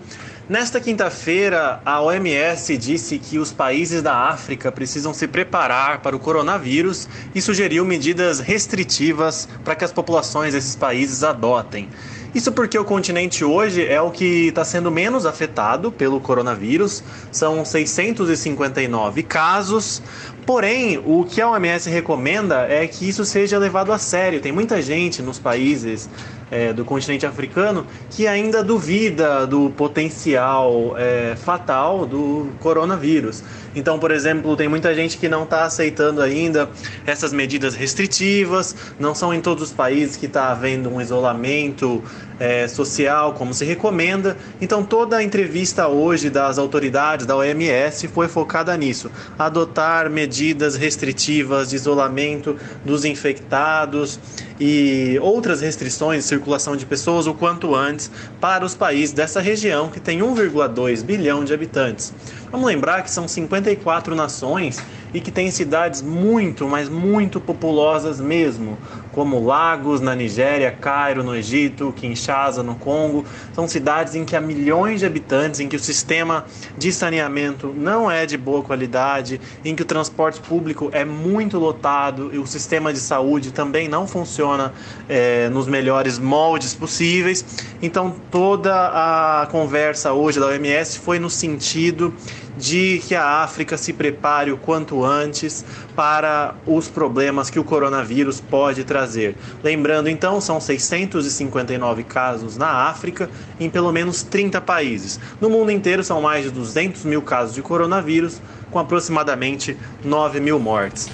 Nesta 0.50 0.80
quinta-feira, 0.80 1.82
a 1.86 2.02
OMS 2.02 2.78
disse 2.78 3.18
que 3.20 3.38
os 3.38 3.52
países 3.52 4.02
da 4.02 4.16
África 4.16 4.72
precisam 4.72 5.14
se 5.14 5.28
preparar 5.28 6.02
para 6.02 6.16
o 6.16 6.20
coronavírus 6.20 7.08
e 7.34 7.42
sugeriu 7.42 7.84
medidas 7.84 8.40
restritivas 8.40 9.48
para 9.64 9.76
que 9.76 9.84
as 9.84 9.92
populações 9.92 10.54
desses 10.54 10.76
países 10.76 11.24
adotem. 11.24 11.90
Isso 12.36 12.52
porque 12.52 12.78
o 12.78 12.84
continente 12.84 13.46
hoje 13.46 13.88
é 13.88 14.02
o 14.02 14.12
que 14.12 14.48
está 14.50 14.66
sendo 14.66 14.92
menos 14.92 15.26
afetado 15.26 15.90
pelo 15.90 16.20
coronavírus, 16.20 17.02
são 17.32 17.64
659 17.64 19.24
casos. 19.24 20.02
Porém, 20.46 21.02
o 21.04 21.26
que 21.26 21.42
a 21.42 21.50
OMS 21.50 21.90
recomenda 21.90 22.68
é 22.70 22.86
que 22.88 23.10
isso 23.10 23.26
seja 23.26 23.58
levado 23.58 23.92
a 23.92 23.98
sério. 23.98 24.40
Tem 24.40 24.52
muita 24.52 24.80
gente 24.80 25.22
nos 25.24 25.40
países 25.40 26.08
é, 26.52 26.72
do 26.72 26.86
continente 26.86 27.26
africano 27.26 27.88
que 28.12 28.28
ainda 28.28 28.64
duvida 28.64 29.48
do 29.48 29.72
potencial 29.72 30.96
é, 30.98 31.36
fatal 31.36 32.06
do 32.06 32.50
coronavírus. 32.60 33.44
Então, 33.76 33.98
por 33.98 34.12
exemplo, 34.12 34.56
tem 34.56 34.70
muita 34.70 34.94
gente 34.94 35.18
que 35.18 35.28
não 35.28 35.44
está 35.44 35.64
aceitando 35.64 36.22
ainda 36.22 36.70
essas 37.06 37.34
medidas 37.34 37.76
restritivas, 37.76 38.76
não 39.00 39.14
são 39.16 39.34
em 39.34 39.42
todos 39.42 39.64
os 39.64 39.74
países 39.74 40.16
que 40.16 40.28
está 40.28 40.52
havendo 40.52 40.90
um 40.90 41.02
isolamento 41.02 42.02
é, 42.40 42.68
social 42.68 43.34
como 43.34 43.54
se 43.54 43.66
recomenda. 43.66 44.38
Então, 44.62 44.84
toda 44.84 45.18
a 45.18 45.24
entrevista 45.24 45.88
hoje 45.88 46.30
das 46.30 46.58
autoridades 46.58 47.26
da 47.26 47.36
OMS 47.36 48.08
foi 48.08 48.28
focada 48.28 48.76
nisso: 48.78 49.12
adotar 49.38 50.10
medidas 50.10 50.35
restritivas 50.76 51.70
de 51.70 51.76
isolamento 51.76 52.58
dos 52.84 53.06
infectados 53.06 54.20
e 54.60 55.18
outras 55.22 55.62
restrições 55.62 56.24
de 56.24 56.30
circulação 56.30 56.76
de 56.76 56.86
pessoas 56.86 57.28
o 57.28 57.34
quanto 57.34 57.76
antes 57.76 58.10
para 58.40 58.66
os 58.66 58.74
países 58.74 59.14
dessa 59.14 59.42
região 59.42 59.90
que 59.90 60.00
tem 60.00 60.20
1,2 60.20 61.04
bilhão 61.04 61.44
de 61.44 61.54
habitantes. 61.54 62.14
Vamos 62.52 62.68
lembrar 62.68 63.02
que 63.02 63.10
são 63.10 63.28
54 63.28 64.16
nações 64.16 64.82
e 65.14 65.22
que 65.22 65.32
tem 65.32 65.50
cidades 65.50 66.02
muito, 66.02 66.68
mas 66.68 66.90
muito 66.90 67.40
populosas 67.40 68.20
mesmo, 68.20 68.78
como 69.14 69.44
Lagos 69.46 70.02
na 70.02 70.14
Nigéria, 70.14 70.70
Cairo 70.72 71.24
no 71.24 71.34
Egito, 71.34 71.94
Kinshasa 71.96 72.62
no 72.62 72.76
Congo. 72.76 73.24
São 73.54 73.66
cidades 73.66 74.14
em 74.14 74.26
que 74.26 74.36
há 74.36 74.42
milhões 74.42 75.00
de 75.00 75.06
habitantes, 75.06 75.62
em 75.62 75.70
que 75.70 75.76
o 75.78 75.80
sistema 75.80 76.46
de 76.78 76.92
saneamento 76.92 77.74
não 77.76 78.12
é 78.12 78.26
de 78.26 78.38
boa 78.38 78.62
qualidade, 78.62 79.40
em 79.64 79.74
que 79.74 79.84
o 79.84 79.86
transporte 79.86 80.42
público 80.42 80.90
é 80.92 81.06
muito 81.06 81.58
lotado 81.58 82.30
e 82.34 82.38
o 82.38 82.46
sistema 82.46 82.92
de 82.92 83.00
saúde 83.00 83.52
também 83.52 83.88
não 83.88 84.06
funciona 84.06 84.74
é, 85.08 85.48
nos 85.48 85.66
melhores 85.66 86.20
moldes 86.20 86.74
possíveis. 86.74 87.46
Então 87.82 88.14
toda 88.30 88.74
a 88.74 89.48
conversa 89.50 90.12
hoje 90.12 90.42
da 90.42 90.48
OMS 90.48 91.00
foi 91.00 91.20
no 91.20 91.30
sentido 91.30 92.14
de 92.58 93.02
que 93.06 93.16
a 93.16 93.44
África 93.44 93.78
se 93.78 93.94
prepare 93.94 94.52
o 94.52 94.58
quanto 94.58 95.04
antes 95.04 95.66
para 95.96 96.56
os 96.66 96.88
problemas 96.88 97.50
que 97.50 97.60
o 97.60 97.64
coronavírus 97.64 98.40
pode 98.40 98.84
trazer. 98.84 99.36
Lembrando, 99.64 100.10
então, 100.10 100.40
são 100.40 100.60
659 100.60 102.04
casos 102.04 102.58
na 102.58 102.88
África, 102.88 103.30
em 103.60 103.70
pelo 103.70 103.92
menos 103.92 104.24
30 104.24 104.62
países. 104.62 105.20
No 105.40 105.50
mundo 105.50 105.72
inteiro, 105.72 106.04
são 106.04 106.22
mais 106.22 106.46
de 106.46 106.52
200 106.52 107.04
mil 107.06 107.22
casos 107.22 107.56
de 107.56 107.62
coronavírus, 107.62 108.42
com 108.72 108.80
aproximadamente 108.80 109.78
9 110.04 110.40
mil 110.40 110.60
mortes. 110.60 111.10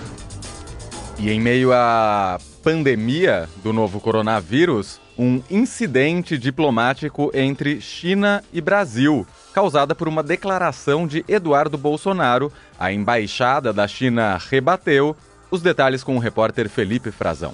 E 1.18 1.30
em 1.30 1.40
meio 1.40 1.72
à 1.74 2.40
pandemia 2.64 3.48
do 3.64 3.74
novo 3.74 4.00
coronavírus, 4.00 5.00
um 5.18 5.42
incidente 5.50 6.38
diplomático 6.38 7.32
entre 7.34 7.82
China 7.82 8.44
e 8.52 8.62
Brasil 8.62 9.26
causada 9.54 9.94
por 9.94 10.08
uma 10.08 10.24
declaração 10.24 11.06
de 11.06 11.24
Eduardo 11.28 11.78
Bolsonaro. 11.78 12.52
A 12.80 12.92
embaixada 12.92 13.72
da 13.72 13.88
China 13.88 14.40
rebateu. 14.50 15.16
Os 15.50 15.62
detalhes 15.62 16.04
com 16.04 16.16
o 16.16 16.20
repórter 16.20 16.70
Felipe 16.70 17.12
Frazão. 17.12 17.54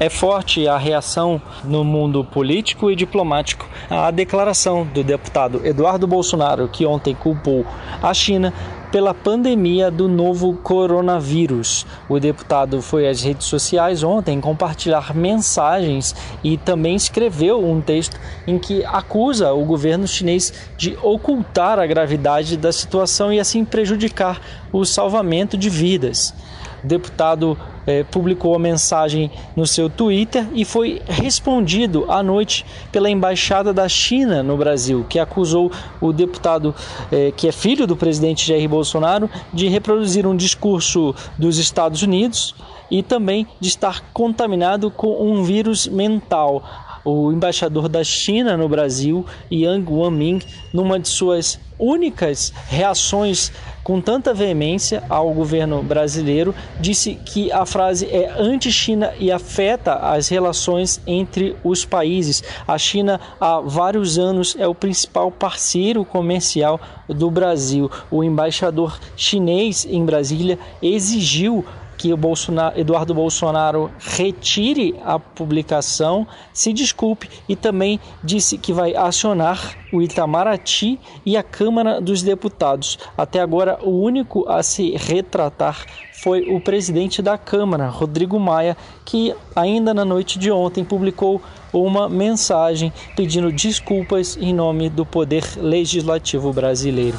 É 0.00 0.08
forte 0.08 0.68
a 0.68 0.78
reação 0.78 1.42
no 1.64 1.82
mundo 1.82 2.24
político 2.24 2.88
e 2.88 2.94
diplomático 2.94 3.68
à 3.90 4.10
declaração 4.12 4.84
do 4.84 5.02
deputado 5.02 5.66
Eduardo 5.66 6.06
Bolsonaro, 6.06 6.68
que 6.68 6.86
ontem 6.86 7.16
culpou 7.16 7.66
a 8.00 8.14
China 8.14 8.54
pela 8.90 9.12
pandemia 9.12 9.90
do 9.90 10.08
novo 10.08 10.54
coronavírus. 10.54 11.86
O 12.08 12.18
deputado 12.18 12.80
foi 12.80 13.08
às 13.08 13.22
redes 13.22 13.46
sociais 13.46 14.02
ontem 14.02 14.40
compartilhar 14.40 15.14
mensagens 15.14 16.14
e 16.42 16.56
também 16.56 16.94
escreveu 16.94 17.64
um 17.64 17.80
texto 17.80 18.18
em 18.46 18.58
que 18.58 18.84
acusa 18.84 19.52
o 19.52 19.64
governo 19.64 20.06
chinês 20.06 20.52
de 20.76 20.96
ocultar 21.02 21.78
a 21.78 21.86
gravidade 21.86 22.56
da 22.56 22.72
situação 22.72 23.32
e 23.32 23.38
assim 23.38 23.64
prejudicar 23.64 24.40
o 24.72 24.84
salvamento 24.84 25.56
de 25.56 25.68
vidas. 25.68 26.34
O 26.82 26.86
deputado 26.86 27.58
eh, 27.88 28.04
publicou 28.04 28.54
a 28.54 28.58
mensagem 28.58 29.30
no 29.56 29.66
seu 29.66 29.88
Twitter 29.88 30.46
e 30.52 30.62
foi 30.62 31.00
respondido 31.08 32.04
à 32.08 32.22
noite 32.22 32.66
pela 32.92 33.08
embaixada 33.08 33.72
da 33.72 33.88
China 33.88 34.42
no 34.42 34.58
Brasil, 34.58 35.06
que 35.08 35.18
acusou 35.18 35.72
o 35.98 36.12
deputado, 36.12 36.74
eh, 37.10 37.32
que 37.34 37.48
é 37.48 37.52
filho 37.52 37.86
do 37.86 37.96
presidente 37.96 38.46
Jair 38.46 38.68
Bolsonaro, 38.68 39.30
de 39.54 39.68
reproduzir 39.68 40.26
um 40.26 40.36
discurso 40.36 41.14
dos 41.38 41.56
Estados 41.56 42.02
Unidos 42.02 42.54
e 42.90 43.02
também 43.02 43.46
de 43.58 43.68
estar 43.68 44.04
contaminado 44.12 44.90
com 44.90 45.22
um 45.22 45.42
vírus 45.42 45.88
mental. 45.88 46.62
O 47.04 47.32
embaixador 47.32 47.88
da 47.88 48.02
China 48.04 48.56
no 48.56 48.68
Brasil, 48.68 49.24
Yang 49.50 49.92
Wanming, 49.92 50.40
numa 50.72 50.98
de 50.98 51.08
suas 51.08 51.58
únicas 51.78 52.52
reações 52.68 53.52
com 53.84 54.00
tanta 54.00 54.34
veemência 54.34 55.02
ao 55.08 55.32
governo 55.32 55.82
brasileiro, 55.82 56.54
disse 56.78 57.14
que 57.14 57.50
a 57.50 57.64
frase 57.64 58.06
é 58.06 58.30
anti-China 58.38 59.14
e 59.18 59.32
afeta 59.32 59.94
as 59.94 60.28
relações 60.28 61.00
entre 61.06 61.56
os 61.64 61.86
países. 61.86 62.42
A 62.66 62.76
China 62.76 63.18
há 63.40 63.60
vários 63.60 64.18
anos 64.18 64.54
é 64.58 64.66
o 64.66 64.74
principal 64.74 65.30
parceiro 65.30 66.04
comercial 66.04 66.78
do 67.08 67.30
Brasil. 67.30 67.90
O 68.10 68.22
embaixador 68.22 68.98
chinês 69.16 69.86
em 69.88 70.04
Brasília 70.04 70.58
exigiu 70.82 71.64
que 71.98 72.12
o 72.12 72.16
Bolsonaro, 72.16 72.78
Eduardo 72.78 73.12
Bolsonaro 73.12 73.90
retire 73.98 74.94
a 75.04 75.18
publicação, 75.18 76.26
se 76.52 76.72
desculpe 76.72 77.28
e 77.48 77.56
também 77.56 77.98
disse 78.22 78.56
que 78.56 78.72
vai 78.72 78.94
acionar 78.94 79.76
o 79.92 80.00
Itamaraty 80.00 80.98
e 81.26 81.36
a 81.36 81.42
Câmara 81.42 82.00
dos 82.00 82.22
Deputados. 82.22 82.98
Até 83.16 83.40
agora, 83.40 83.80
o 83.82 83.90
único 83.90 84.48
a 84.48 84.62
se 84.62 84.92
retratar 84.96 85.84
foi 86.22 86.42
o 86.48 86.60
presidente 86.60 87.20
da 87.20 87.36
Câmara, 87.36 87.88
Rodrigo 87.88 88.38
Maia, 88.38 88.76
que 89.04 89.34
ainda 89.54 89.92
na 89.92 90.04
noite 90.04 90.38
de 90.38 90.50
ontem 90.50 90.84
publicou 90.84 91.40
uma 91.72 92.08
mensagem 92.08 92.92
pedindo 93.16 93.52
desculpas 93.52 94.36
em 94.40 94.54
nome 94.54 94.88
do 94.88 95.04
Poder 95.04 95.44
Legislativo 95.56 96.52
brasileiro. 96.52 97.18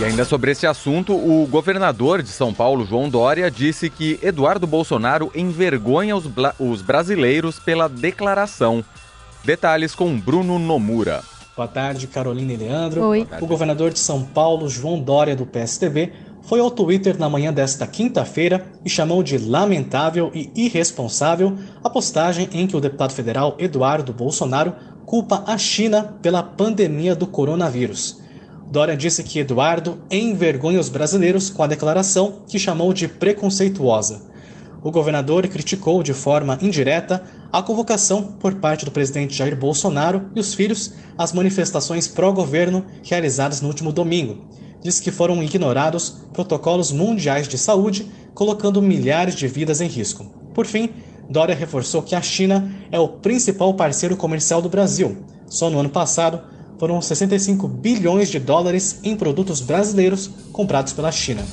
E 0.00 0.04
ainda 0.04 0.24
sobre 0.24 0.52
esse 0.52 0.64
assunto, 0.64 1.12
o 1.12 1.44
governador 1.50 2.22
de 2.22 2.28
São 2.28 2.54
Paulo, 2.54 2.86
João 2.86 3.10
Dória, 3.10 3.50
disse 3.50 3.90
que 3.90 4.16
Eduardo 4.22 4.64
Bolsonaro 4.64 5.28
envergonha 5.34 6.14
os, 6.14 6.24
os 6.56 6.82
brasileiros 6.82 7.58
pela 7.58 7.88
declaração. 7.88 8.84
Detalhes 9.44 9.96
com 9.96 10.16
Bruno 10.16 10.56
Nomura. 10.56 11.24
Boa 11.56 11.66
tarde, 11.66 12.06
Carolina 12.06 12.52
e 12.52 12.56
Leandro. 12.56 13.06
Oi. 13.06 13.26
O 13.40 13.46
governador 13.46 13.92
de 13.92 13.98
São 13.98 14.22
Paulo, 14.22 14.68
João 14.68 15.00
Dória, 15.00 15.34
do 15.34 15.44
PSTV, 15.44 16.12
foi 16.42 16.60
ao 16.60 16.70
Twitter 16.70 17.18
na 17.18 17.28
manhã 17.28 17.52
desta 17.52 17.84
quinta-feira 17.84 18.66
e 18.84 18.88
chamou 18.88 19.20
de 19.24 19.36
lamentável 19.36 20.30
e 20.32 20.48
irresponsável 20.54 21.58
a 21.82 21.90
postagem 21.90 22.48
em 22.52 22.68
que 22.68 22.76
o 22.76 22.80
deputado 22.80 23.12
federal 23.12 23.56
Eduardo 23.58 24.12
Bolsonaro 24.12 24.74
culpa 25.04 25.42
a 25.44 25.58
China 25.58 26.16
pela 26.22 26.40
pandemia 26.40 27.16
do 27.16 27.26
coronavírus. 27.26 28.27
Dória 28.70 28.94
disse 28.94 29.22
que 29.22 29.38
Eduardo 29.38 29.98
envergonha 30.10 30.78
os 30.78 30.90
brasileiros 30.90 31.48
com 31.48 31.62
a 31.62 31.66
declaração 31.66 32.42
que 32.46 32.58
chamou 32.58 32.92
de 32.92 33.08
preconceituosa. 33.08 34.22
O 34.82 34.90
governador 34.90 35.48
criticou 35.48 36.02
de 36.02 36.12
forma 36.12 36.58
indireta 36.60 37.24
a 37.50 37.62
convocação 37.62 38.22
por 38.38 38.56
parte 38.56 38.84
do 38.84 38.90
presidente 38.90 39.34
Jair 39.34 39.56
Bolsonaro 39.56 40.30
e 40.36 40.40
os 40.40 40.52
filhos 40.52 40.92
às 41.16 41.32
manifestações 41.32 42.06
pró-governo 42.06 42.84
realizadas 43.02 43.62
no 43.62 43.68
último 43.68 43.90
domingo. 43.90 44.44
Disse 44.82 45.02
que 45.02 45.10
foram 45.10 45.42
ignorados 45.42 46.18
protocolos 46.32 46.92
mundiais 46.92 47.48
de 47.48 47.56
saúde, 47.56 48.06
colocando 48.34 48.82
milhares 48.82 49.34
de 49.34 49.48
vidas 49.48 49.80
em 49.80 49.88
risco. 49.88 50.26
Por 50.54 50.66
fim, 50.66 50.90
Dória 51.28 51.54
reforçou 51.54 52.02
que 52.02 52.14
a 52.14 52.22
China 52.22 52.70
é 52.92 52.98
o 53.00 53.08
principal 53.08 53.74
parceiro 53.74 54.16
comercial 54.16 54.60
do 54.60 54.68
Brasil. 54.68 55.16
Só 55.48 55.70
no 55.70 55.80
ano 55.80 55.90
passado, 55.90 56.42
foram 56.78 57.02
65 57.02 57.66
bilhões 57.66 58.28
de 58.28 58.38
dólares 58.38 59.00
em 59.02 59.16
produtos 59.16 59.60
brasileiros 59.60 60.30
comprados 60.52 60.92
pela 60.92 61.10
China. 61.10 61.44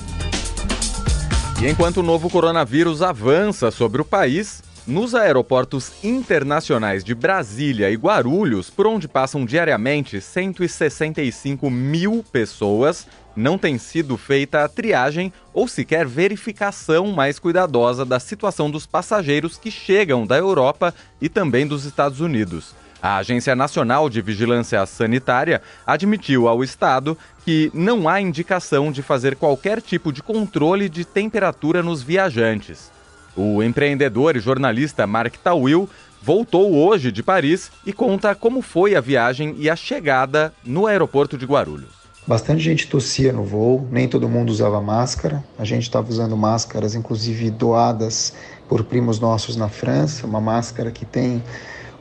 E 1.61 1.67
enquanto 1.67 1.97
o 1.97 2.03
novo 2.03 2.29
coronavírus 2.29 3.01
avança 3.01 3.71
sobre 3.71 4.01
o 4.01 4.05
país, 4.05 4.61
nos 4.85 5.15
aeroportos 5.15 5.91
internacionais 6.03 7.03
de 7.03 7.15
Brasília 7.15 7.89
e 7.89 7.95
Guarulhos, 7.95 8.69
por 8.69 8.85
onde 8.85 9.07
passam 9.07 9.45
diariamente 9.45 10.21
165 10.21 11.69
mil 11.71 12.23
pessoas, 12.31 13.07
não 13.35 13.57
tem 13.57 13.77
sido 13.77 14.15
feita 14.15 14.63
a 14.63 14.69
triagem 14.69 15.33
ou 15.53 15.67
sequer 15.67 16.05
verificação 16.05 17.07
mais 17.07 17.39
cuidadosa 17.39 18.05
da 18.05 18.19
situação 18.19 18.69
dos 18.69 18.85
passageiros 18.85 19.57
que 19.57 19.71
chegam 19.71 20.25
da 20.25 20.37
Europa 20.37 20.93
e 21.19 21.27
também 21.27 21.65
dos 21.65 21.83
Estados 21.85 22.19
Unidos. 22.19 22.75
A 23.01 23.17
Agência 23.17 23.55
Nacional 23.55 24.09
de 24.09 24.21
Vigilância 24.21 24.85
Sanitária 24.85 25.61
admitiu 25.85 26.47
ao 26.47 26.63
Estado 26.63 27.17
que 27.43 27.69
não 27.73 28.09
há 28.09 28.19
indicação 28.19 28.91
de 28.91 29.01
fazer 29.01 29.35
qualquer 29.35 29.81
tipo 29.81 30.11
de 30.11 30.23
controle 30.23 30.89
de 30.89 31.05
temperatura 31.05 31.83
nos 31.83 32.01
viajantes. 32.01 32.89
O 33.35 33.61
empreendedor 33.61 34.35
e 34.35 34.39
jornalista 34.39 35.05
Mark 35.05 35.35
Tawil 35.43 35.89
voltou 36.21 36.73
hoje 36.73 37.11
de 37.11 37.21
Paris 37.21 37.69
e 37.85 37.93
conta 37.93 38.33
como 38.33 38.61
foi 38.61 38.95
a 38.95 39.01
viagem 39.01 39.55
e 39.59 39.69
a 39.69 39.75
chegada 39.75 40.51
no 40.63 40.87
aeroporto 40.87 41.37
de 41.37 41.45
Guarulhos. 41.45 42.05
Bastante 42.25 42.63
gente 42.63 42.87
tossia 42.87 43.31
no 43.31 43.43
voo, 43.43 43.87
nem 43.91 44.07
todo 44.07 44.27
mundo 44.27 44.49
usava 44.49 44.81
máscara. 44.81 45.43
A 45.59 45.63
gente 45.63 45.83
estava 45.83 46.09
usando 46.09 46.35
máscaras, 46.35 46.95
inclusive 46.95 47.51
doadas 47.51 48.33
por 48.67 48.83
primos 48.83 49.19
nossos 49.19 49.55
na 49.55 49.69
França, 49.69 50.25
uma 50.25 50.41
máscara 50.41 50.89
que 50.89 51.05
tem 51.05 51.43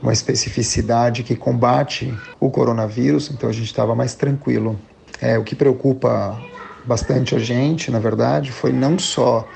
uma 0.05 0.13
especificidade 0.13 1.23
que 1.23 1.35
combate 1.35 2.15
o 2.39 2.51
coronavírus, 2.51 3.31
então 3.31 3.49
a 3.49 3.53
gente 3.53 3.65
estava 3.65 3.95
mais 3.95 4.15
tranquilo. 4.15 4.79
É, 5.19 5.39
o 5.39 5.43
que 5.43 5.57
preocupa 5.57 6.39
bastante 6.85 7.35
a 7.35 7.39
gente, 7.39 7.91
na 7.91 7.99
verdade, 7.99 8.53
foi 8.53 8.71
não 8.71 8.99
só 8.99 9.49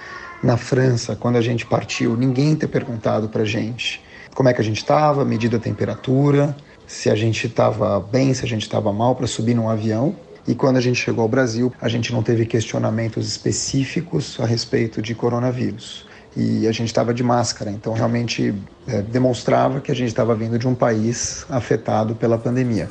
na 0.42 0.56
França, 0.56 1.14
quando 1.14 1.36
a 1.36 1.42
gente 1.42 1.66
partiu, 1.66 2.16
ninguém 2.16 2.56
ter 2.56 2.66
perguntado 2.66 3.28
para 3.28 3.42
a 3.42 3.44
gente 3.44 4.02
como 4.34 4.48
é 4.48 4.54
que 4.54 4.60
a 4.60 4.64
gente 4.64 4.78
estava, 4.78 5.22
medida 5.22 5.58
a 5.58 5.60
temperatura, 5.60 6.56
se 6.86 7.10
a 7.10 7.14
gente 7.14 7.46
estava 7.46 8.00
bem, 8.00 8.32
se 8.32 8.42
a 8.42 8.48
gente 8.48 8.62
estava 8.62 8.90
mal 8.90 9.14
para 9.14 9.26
subir 9.26 9.52
num 9.52 9.68
avião. 9.68 10.16
E 10.46 10.54
quando 10.54 10.78
a 10.78 10.80
gente 10.80 10.98
chegou 10.98 11.24
ao 11.24 11.28
Brasil, 11.28 11.70
a 11.78 11.88
gente 11.88 12.10
não 12.10 12.22
teve 12.22 12.46
questionamentos 12.46 13.28
específicos 13.28 14.38
a 14.40 14.46
respeito 14.46 15.02
de 15.02 15.14
coronavírus 15.14 16.07
e 16.38 16.68
a 16.68 16.72
gente 16.72 16.86
estava 16.86 17.12
de 17.12 17.24
máscara, 17.24 17.68
então 17.68 17.92
realmente 17.92 18.54
é, 18.86 19.02
demonstrava 19.02 19.80
que 19.80 19.90
a 19.90 19.94
gente 19.94 20.06
estava 20.06 20.36
vindo 20.36 20.56
de 20.56 20.68
um 20.68 20.74
país 20.74 21.44
afetado 21.50 22.14
pela 22.14 22.38
pandemia. 22.38 22.88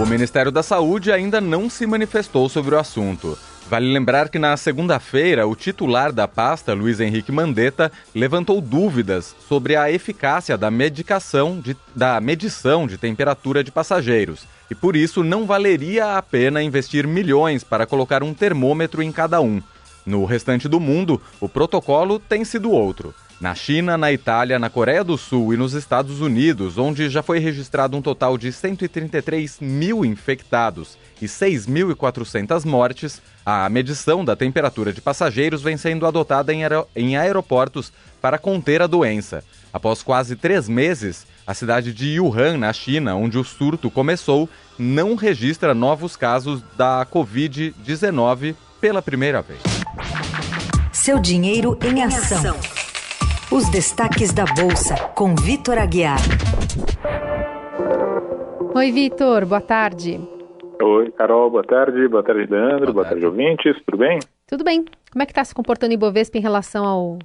O 0.00 0.06
Ministério 0.06 0.52
da 0.52 0.62
Saúde 0.62 1.10
ainda 1.10 1.40
não 1.40 1.68
se 1.68 1.84
manifestou 1.84 2.48
sobre 2.48 2.76
o 2.76 2.78
assunto. 2.78 3.36
Vale 3.68 3.92
lembrar 3.92 4.28
que 4.28 4.38
na 4.38 4.56
segunda-feira, 4.56 5.46
o 5.48 5.56
titular 5.56 6.12
da 6.12 6.28
pasta, 6.28 6.72
Luiz 6.72 7.00
Henrique 7.00 7.32
Mandetta, 7.32 7.90
levantou 8.14 8.60
dúvidas 8.60 9.34
sobre 9.48 9.74
a 9.74 9.90
eficácia 9.90 10.56
da 10.56 10.70
medicação 10.70 11.58
de, 11.58 11.76
da 11.96 12.20
medição 12.20 12.86
de 12.86 12.96
temperatura 12.96 13.64
de 13.64 13.72
passageiros. 13.72 14.46
E 14.70 14.74
por 14.74 14.94
isso 14.94 15.24
não 15.24 15.46
valeria 15.46 16.16
a 16.16 16.22
pena 16.22 16.62
investir 16.62 17.08
milhões 17.08 17.64
para 17.64 17.86
colocar 17.86 18.22
um 18.22 18.32
termômetro 18.32 19.02
em 19.02 19.10
cada 19.10 19.40
um. 19.40 19.60
No 20.04 20.24
restante 20.24 20.68
do 20.68 20.80
mundo, 20.80 21.20
o 21.40 21.48
protocolo 21.48 22.18
tem 22.18 22.44
sido 22.44 22.70
outro. 22.70 23.14
Na 23.42 23.56
China, 23.56 23.98
na 23.98 24.12
Itália, 24.12 24.56
na 24.56 24.70
Coreia 24.70 25.02
do 25.02 25.18
Sul 25.18 25.52
e 25.52 25.56
nos 25.56 25.72
Estados 25.72 26.20
Unidos, 26.20 26.78
onde 26.78 27.08
já 27.10 27.24
foi 27.24 27.40
registrado 27.40 27.96
um 27.96 28.00
total 28.00 28.38
de 28.38 28.52
133 28.52 29.58
mil 29.60 30.04
infectados 30.04 30.96
e 31.20 31.26
6.400 31.26 32.64
mortes, 32.64 33.20
a 33.44 33.68
medição 33.68 34.24
da 34.24 34.36
temperatura 34.36 34.92
de 34.92 35.00
passageiros 35.00 35.60
vem 35.60 35.76
sendo 35.76 36.06
adotada 36.06 36.54
em, 36.54 36.62
aer 36.62 36.84
em 36.94 37.16
aeroportos 37.16 37.92
para 38.20 38.38
conter 38.38 38.80
a 38.80 38.86
doença. 38.86 39.42
Após 39.72 40.04
quase 40.04 40.36
três 40.36 40.68
meses, 40.68 41.26
a 41.44 41.52
cidade 41.52 41.92
de 41.92 42.20
Wuhan, 42.20 42.56
na 42.58 42.72
China, 42.72 43.16
onde 43.16 43.38
o 43.38 43.44
surto 43.44 43.90
começou, 43.90 44.48
não 44.78 45.16
registra 45.16 45.74
novos 45.74 46.14
casos 46.14 46.62
da 46.76 47.04
Covid-19 47.10 48.54
pela 48.80 49.02
primeira 49.02 49.42
vez. 49.42 49.71
Seu 51.04 51.18
dinheiro 51.18 51.76
em 51.84 52.00
ação. 52.04 52.54
Os 53.50 53.68
destaques 53.68 54.32
da 54.32 54.44
Bolsa, 54.44 54.94
com 55.16 55.34
Vitor 55.34 55.76
Aguiar. 55.76 56.20
Oi, 58.72 58.92
Vitor, 58.92 59.44
boa 59.44 59.60
tarde. 59.60 60.20
Oi, 60.80 61.10
Carol, 61.10 61.50
boa 61.50 61.64
tarde. 61.64 62.06
Boa 62.06 62.22
tarde, 62.22 62.46
Leandro. 62.48 62.84
Boa, 62.84 62.92
boa 62.92 63.04
tarde, 63.04 63.26
ouvintes. 63.26 63.74
Tudo 63.84 63.98
bem? 63.98 64.20
Tudo 64.46 64.62
bem. 64.62 64.84
Como 65.10 65.24
é 65.24 65.26
que 65.26 65.32
está 65.32 65.42
se 65.42 65.52
comportando 65.52 65.90
o 65.90 65.94
Ibovespa 65.94 66.38
em 66.38 66.40
relação 66.40 66.84
ao, 66.84 67.18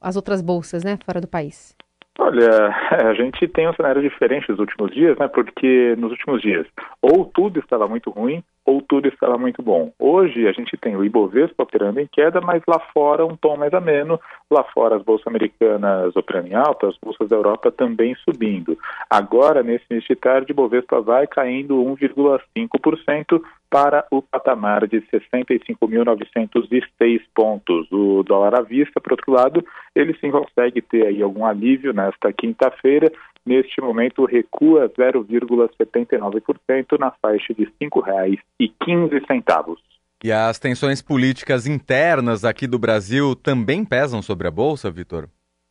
às 0.00 0.16
outras 0.16 0.40
bolsas, 0.40 0.82
né, 0.82 0.98
fora 1.04 1.20
do 1.20 1.28
país? 1.28 1.76
Olha, 2.20 2.74
a 3.08 3.14
gente 3.14 3.46
tem 3.46 3.68
um 3.68 3.74
cenário 3.74 4.02
diferente 4.02 4.50
nos 4.50 4.58
últimos 4.58 4.90
dias, 4.90 5.16
né? 5.16 5.28
Porque 5.28 5.94
nos 5.96 6.10
últimos 6.10 6.42
dias, 6.42 6.66
ou 7.00 7.24
tudo 7.24 7.60
estava 7.60 7.86
muito 7.86 8.10
ruim, 8.10 8.42
ou 8.66 8.82
tudo 8.82 9.08
estava 9.08 9.38
muito 9.38 9.62
bom. 9.62 9.92
Hoje 9.98 10.46
a 10.46 10.52
gente 10.52 10.76
tem 10.76 10.96
o 10.96 11.04
Ibovespa 11.04 11.62
operando 11.62 12.00
em 12.00 12.06
queda, 12.06 12.40
mas 12.40 12.62
lá 12.66 12.78
fora 12.92 13.24
um 13.24 13.36
tom 13.36 13.56
mais 13.56 13.72
ameno, 13.72 14.20
lá 14.50 14.62
fora 14.64 14.96
as 14.96 15.02
bolsas 15.02 15.26
americanas 15.26 16.14
operando 16.16 16.48
em 16.48 16.54
alta, 16.54 16.88
as 16.88 16.98
bolsas 17.02 17.28
da 17.28 17.36
Europa 17.36 17.70
também 17.70 18.14
subindo. 18.16 18.76
Agora, 19.08 19.62
nesse 19.62 19.86
início 19.90 20.14
de 20.14 20.20
tarde, 20.20 20.50
o 20.50 20.54
Ibovespa 20.54 21.00
vai 21.00 21.26
caindo 21.26 21.76
1,5% 21.76 23.40
para 23.70 24.06
o 24.10 24.20
patamar 24.22 24.86
de 24.86 25.02
65.906 25.02 27.20
pontos. 27.34 27.86
O 27.92 28.22
dólar 28.22 28.54
à 28.54 28.62
vista, 28.62 28.98
por 29.00 29.12
outro 29.12 29.32
lado, 29.32 29.62
ele 29.94 30.16
sim 30.20 30.30
consegue 30.30 30.80
ter 30.80 31.06
aí 31.06 31.22
algum 31.22 31.44
alívio 31.44 31.92
nesta 31.92 32.32
quinta-feira, 32.32 33.12
neste 33.44 33.78
momento 33.80 34.24
recua 34.24 34.88
0,79% 34.90 36.98
na 36.98 37.10
faixa 37.10 37.52
de 37.54 37.64
R$ 37.64 37.72
5,15. 37.82 39.76
E 40.24 40.32
as 40.32 40.58
tensões 40.58 41.00
políticas 41.00 41.64
internas 41.66 42.44
aqui 42.44 42.66
do 42.66 42.78
Brasil 42.78 43.36
também 43.36 43.84
pesam 43.84 44.20
sobre 44.20 44.48
a 44.48 44.50
Bolsa, 44.50 44.90
Vitor? 44.90 45.28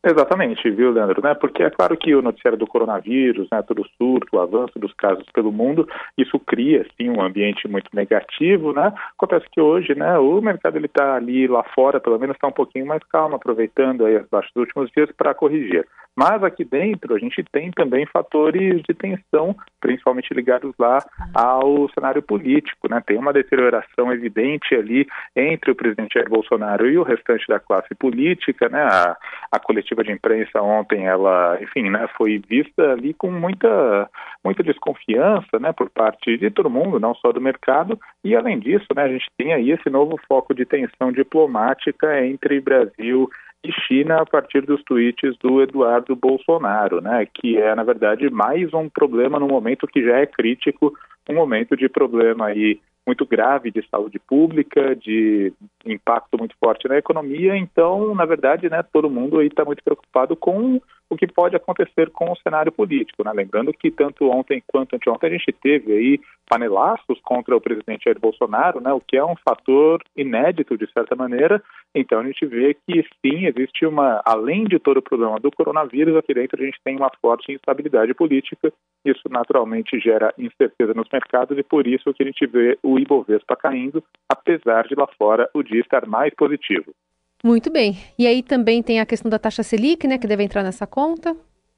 Exatamente, 0.08 0.70
viu, 0.70 0.90
Leandro? 0.90 1.20
Né? 1.22 1.34
Porque 1.34 1.62
é 1.62 1.68
claro 1.68 1.94
que 1.94 2.14
o 2.14 2.22
noticiário 2.22 2.58
do 2.58 2.66
coronavírus, 2.66 3.46
né, 3.52 3.60
todo 3.60 3.82
o 3.82 3.88
surto, 3.98 4.36
o 4.36 4.40
avanço 4.40 4.78
dos 4.78 4.94
casos 4.94 5.26
pelo 5.34 5.52
mundo, 5.52 5.86
isso 6.16 6.38
cria, 6.38 6.86
sim, 6.96 7.10
um 7.10 7.20
ambiente 7.20 7.68
muito 7.68 7.90
negativo, 7.92 8.72
né? 8.72 8.90
Acontece 9.14 9.44
que 9.52 9.60
hoje, 9.60 9.94
né, 9.94 10.18
o 10.18 10.40
mercado 10.40 10.76
ele 10.76 10.86
está 10.86 11.16
ali 11.16 11.46
lá 11.46 11.62
fora, 11.74 12.00
pelo 12.00 12.18
menos 12.18 12.36
está 12.36 12.48
um 12.48 12.52
pouquinho 12.52 12.86
mais 12.86 13.02
calmo, 13.04 13.36
aproveitando 13.36 14.06
aí 14.06 14.16
as 14.16 14.26
baixas 14.28 14.50
dos 14.54 14.62
últimos 14.62 14.90
dias 14.92 15.10
para 15.12 15.34
corrigir. 15.34 15.86
Mas 16.18 16.42
aqui 16.42 16.64
dentro 16.64 17.14
a 17.14 17.18
gente 17.18 17.44
tem 17.52 17.70
também 17.70 18.04
fatores 18.06 18.82
de 18.82 18.92
tensão, 18.92 19.54
principalmente 19.80 20.34
ligados 20.34 20.74
lá 20.76 20.98
ao 21.32 21.88
cenário 21.90 22.20
político, 22.20 22.88
né? 22.90 23.00
Tem 23.06 23.16
uma 23.16 23.32
deterioração 23.32 24.12
evidente 24.12 24.74
ali 24.74 25.06
entre 25.36 25.70
o 25.70 25.76
presidente 25.76 26.14
Jair 26.14 26.28
Bolsonaro 26.28 26.90
e 26.90 26.98
o 26.98 27.04
restante 27.04 27.46
da 27.46 27.60
classe 27.60 27.94
política, 27.94 28.68
né? 28.68 28.82
A, 28.82 29.16
a 29.52 29.60
coletiva 29.60 29.97
coletiva 29.98 30.04
de 30.04 30.12
imprensa 30.12 30.62
ontem, 30.62 31.06
ela, 31.06 31.58
enfim, 31.60 31.90
né, 31.90 32.08
foi 32.16 32.40
vista 32.48 32.92
ali 32.92 33.12
com 33.14 33.30
muita, 33.30 34.08
muita 34.44 34.62
desconfiança, 34.62 35.58
né, 35.60 35.72
por 35.72 35.90
parte 35.90 36.36
de 36.36 36.50
todo 36.50 36.70
mundo, 36.70 37.00
não 37.00 37.14
só 37.14 37.32
do 37.32 37.40
mercado, 37.40 37.98
e 38.24 38.34
além 38.36 38.58
disso, 38.58 38.86
né, 38.94 39.02
a 39.02 39.08
gente 39.08 39.26
tem 39.36 39.52
aí 39.52 39.70
esse 39.70 39.90
novo 39.90 40.16
foco 40.28 40.54
de 40.54 40.64
tensão 40.64 41.12
diplomática 41.12 42.24
entre 42.24 42.60
Brasil 42.60 43.28
e 43.64 43.72
China 43.72 44.22
a 44.22 44.26
partir 44.26 44.60
dos 44.62 44.82
tweets 44.84 45.36
do 45.38 45.60
Eduardo 45.60 46.14
Bolsonaro, 46.14 47.00
né, 47.00 47.26
que 47.32 47.56
é, 47.58 47.74
na 47.74 47.82
verdade, 47.82 48.30
mais 48.30 48.72
um 48.72 48.88
problema 48.88 49.38
no 49.38 49.48
momento 49.48 49.86
que 49.86 50.02
já 50.02 50.18
é 50.18 50.26
crítico, 50.26 50.92
um 51.28 51.34
momento 51.34 51.76
de 51.76 51.88
problema 51.88 52.46
aí 52.46 52.80
muito 53.08 53.24
grave 53.24 53.70
de 53.70 53.82
saúde 53.88 54.18
pública, 54.18 54.94
de 54.94 55.50
impacto 55.86 56.36
muito 56.36 56.54
forte 56.62 56.86
na 56.86 56.98
economia. 56.98 57.56
Então, 57.56 58.14
na 58.14 58.26
verdade, 58.26 58.68
né, 58.68 58.82
todo 58.92 59.08
mundo 59.08 59.38
aí 59.38 59.46
está 59.46 59.64
muito 59.64 59.82
preocupado 59.82 60.36
com 60.36 60.78
o 61.10 61.16
que 61.16 61.26
pode 61.26 61.56
acontecer 61.56 62.10
com 62.10 62.30
o 62.30 62.36
cenário 62.36 62.70
político. 62.70 63.24
Né? 63.24 63.32
Lembrando 63.34 63.72
que 63.72 63.90
tanto 63.90 64.28
ontem 64.28 64.62
quanto 64.66 64.94
anteontem 64.94 65.30
a 65.30 65.32
gente 65.32 65.50
teve 65.52 65.90
aí 65.90 66.20
panelaços 66.46 67.18
contra 67.22 67.56
o 67.56 67.60
presidente 67.60 68.04
Jair 68.04 68.20
Bolsonaro, 68.20 68.78
né, 68.78 68.92
o 68.92 69.00
que 69.00 69.16
é 69.16 69.24
um 69.24 69.36
fator 69.36 70.02
inédito 70.14 70.76
de 70.76 70.86
certa 70.92 71.16
maneira. 71.16 71.62
Então 71.94 72.20
a 72.20 72.24
gente 72.24 72.44
vê 72.44 72.74
que 72.74 73.02
sim, 73.24 73.46
existe 73.46 73.86
uma, 73.86 74.20
além 74.22 74.64
de 74.64 74.78
todo 74.78 74.98
o 74.98 75.02
problema 75.02 75.40
do 75.40 75.50
coronavírus, 75.50 76.14
aqui 76.14 76.34
dentro 76.34 76.62
a 76.62 76.66
gente 76.66 76.78
tem 76.84 76.96
uma 76.96 77.10
forte 77.22 77.52
instabilidade 77.52 78.12
política. 78.12 78.70
Isso 79.04 79.28
naturalmente 79.30 79.98
gera 79.98 80.32
incerteza 80.36 80.92
nos 80.94 81.08
mercados 81.12 81.56
e 81.56 81.62
por 81.62 81.86
isso 81.86 82.12
que 82.12 82.22
a 82.22 82.26
gente 82.26 82.46
vê 82.46 82.78
o 82.82 82.98
Ibovespa 82.98 83.56
caindo, 83.56 84.02
apesar 84.28 84.86
de 84.86 84.94
lá 84.94 85.06
fora 85.18 85.48
o 85.54 85.62
dia 85.62 85.80
estar 85.80 86.06
mais 86.06 86.34
positivo. 86.34 86.92
Muito 87.44 87.70
bem. 87.70 87.96
E 88.18 88.26
aí 88.26 88.42
também 88.42 88.82
tem 88.82 89.00
a 89.00 89.06
questão 89.06 89.30
da 89.30 89.38
taxa 89.38 89.62
Selic, 89.62 90.06
né, 90.06 90.18
que 90.18 90.26
deve 90.26 90.42
entrar 90.42 90.62
nessa 90.62 90.86
conta? 90.86 91.36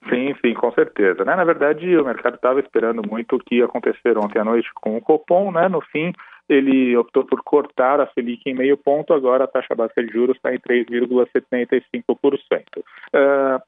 Sim, 0.09 0.35
sim, 0.41 0.55
com 0.55 0.73
certeza. 0.73 1.25
Né? 1.25 1.37
Na 1.37 1.45
verdade, 1.45 1.97
o 1.97 2.05
mercado 2.05 2.37
estava 2.37 2.61
esperando 2.61 3.03
muito 3.07 3.37
o 3.37 3.39
que 3.39 3.57
ia 3.57 3.67
acontecer 3.67 4.17
ontem 4.17 4.39
à 4.39 4.45
noite 4.45 4.71
com 4.75 4.97
o 4.97 5.01
Copom, 5.01 5.53
né? 5.53 5.69
No 5.69 5.83
fim, 5.83 6.13
ele 6.49 6.97
optou 6.97 7.25
por 7.25 7.43
cortar 7.43 8.01
a 8.01 8.07
Selic 8.09 8.41
em 8.47 8.55
meio 8.55 8.79
ponto, 8.79 9.13
agora 9.13 9.45
a 9.45 9.47
taxa 9.47 9.75
básica 9.75 10.03
de 10.03 10.11
juros 10.11 10.37
está 10.37 10.55
em 10.55 10.59
3,75%. 10.59 12.79
Uh, 12.79 13.61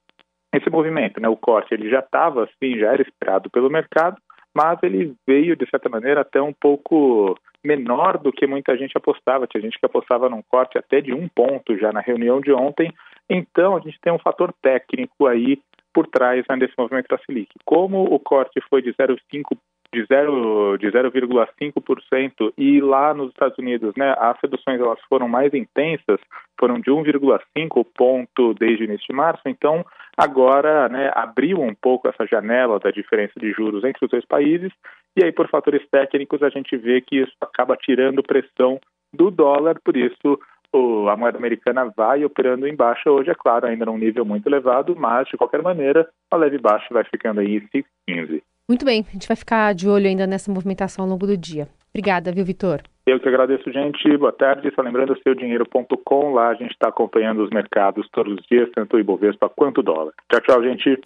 esse 0.52 0.68
movimento, 0.70 1.20
né, 1.20 1.28
o 1.28 1.36
corte, 1.36 1.72
ele 1.72 1.88
já 1.88 2.00
estava 2.00 2.44
assim, 2.44 2.78
já 2.78 2.92
era 2.92 3.02
esperado 3.02 3.50
pelo 3.50 3.70
mercado, 3.70 4.16
mas 4.54 4.78
ele 4.82 5.14
veio, 5.26 5.56
de 5.56 5.68
certa 5.70 5.88
maneira, 5.88 6.20
até 6.20 6.40
um 6.40 6.52
pouco 6.52 7.38
menor 7.64 8.18
do 8.18 8.32
que 8.32 8.46
muita 8.46 8.76
gente 8.76 8.96
apostava. 8.96 9.46
Tinha 9.46 9.62
gente 9.62 9.78
que 9.78 9.86
apostava 9.86 10.28
num 10.28 10.42
corte 10.42 10.76
até 10.76 11.00
de 11.00 11.14
um 11.14 11.28
ponto 11.28 11.76
já 11.78 11.92
na 11.92 12.00
reunião 12.00 12.40
de 12.40 12.52
ontem. 12.52 12.92
Então, 13.30 13.76
a 13.76 13.80
gente 13.80 13.98
tem 14.00 14.12
um 14.12 14.18
fator 14.18 14.52
técnico 14.60 15.26
aí 15.26 15.58
por 15.94 16.06
trás 16.06 16.44
né, 16.48 16.56
desse 16.56 16.74
movimento 16.76 17.06
da 17.08 17.18
Selic. 17.18 17.50
Como 17.64 18.02
o 18.02 18.18
corte 18.18 18.60
foi 18.68 18.82
de 18.82 18.92
0,5 18.92 19.56
de 19.92 20.04
0 20.06 20.78
de 20.78 20.86
0,5% 20.90 22.52
e 22.56 22.80
lá 22.80 23.12
nos 23.12 23.30
Estados 23.30 23.58
Unidos, 23.58 23.94
né, 23.96 24.14
as 24.18 24.38
reduções 24.42 24.80
elas 24.80 24.98
foram 25.08 25.28
mais 25.28 25.52
intensas, 25.52 26.18
foram 26.58 26.80
de 26.80 26.90
1,5 26.90 27.86
ponto 27.94 28.54
desde 28.54 28.84
o 28.84 28.86
início 28.86 29.06
de 29.08 29.14
março. 29.14 29.42
Então, 29.46 29.84
agora, 30.16 30.88
né, 30.88 31.10
abriu 31.14 31.60
um 31.60 31.74
pouco 31.74 32.08
essa 32.08 32.26
janela 32.26 32.78
da 32.78 32.90
diferença 32.90 33.38
de 33.38 33.52
juros 33.52 33.84
entre 33.84 34.04
os 34.04 34.10
dois 34.10 34.24
países 34.24 34.72
e 35.16 35.24
aí 35.24 35.32
por 35.32 35.48
fatores 35.48 35.86
técnicos 35.90 36.42
a 36.42 36.48
gente 36.48 36.76
vê 36.76 37.00
que 37.00 37.16
isso 37.16 37.32
acaba 37.40 37.76
tirando 37.76 38.22
pressão 38.22 38.80
do 39.12 39.30
dólar, 39.30 39.78
por 39.84 39.96
isso 39.96 40.38
o, 40.72 41.08
a 41.08 41.16
moeda 41.16 41.36
americana 41.36 41.92
vai 41.94 42.24
operando 42.24 42.66
em 42.66 42.74
baixa 42.74 43.10
hoje, 43.10 43.30
é 43.30 43.34
claro, 43.34 43.66
ainda 43.66 43.84
num 43.84 43.98
nível 43.98 44.24
muito 44.24 44.46
elevado, 44.46 44.96
mas 44.96 45.28
de 45.28 45.36
qualquer 45.36 45.62
maneira 45.62 46.08
a 46.30 46.36
leve 46.36 46.58
baixa 46.58 46.86
vai 46.90 47.04
ficando 47.04 47.40
aí 47.40 47.56
em 47.56 47.82
6,15. 48.08 48.42
Muito 48.68 48.84
bem, 48.84 49.04
a 49.08 49.12
gente 49.12 49.26
vai 49.26 49.36
ficar 49.36 49.74
de 49.74 49.88
olho 49.88 50.06
ainda 50.06 50.26
nessa 50.26 50.52
movimentação 50.52 51.04
ao 51.04 51.10
longo 51.10 51.26
do 51.26 51.36
dia. 51.36 51.68
Obrigada, 51.90 52.32
viu, 52.32 52.44
Vitor? 52.44 52.80
Eu 53.04 53.18
que 53.18 53.28
agradeço, 53.28 53.70
gente. 53.72 54.16
Boa 54.16 54.32
tarde. 54.32 54.72
Só 54.74 54.80
lembrando, 54.80 55.18
seudinheiro.com, 55.22 56.32
lá 56.32 56.50
a 56.50 56.54
gente 56.54 56.70
está 56.70 56.88
acompanhando 56.88 57.42
os 57.42 57.50
mercados 57.50 58.08
todos 58.12 58.34
os 58.34 58.46
dias, 58.46 58.70
tanto 58.74 58.96
o 58.96 59.00
Ibovespa 59.00 59.48
quanto 59.48 59.78
o 59.78 59.82
dólar. 59.82 60.12
Tchau, 60.30 60.40
tchau, 60.40 60.62
gente. 60.62 61.00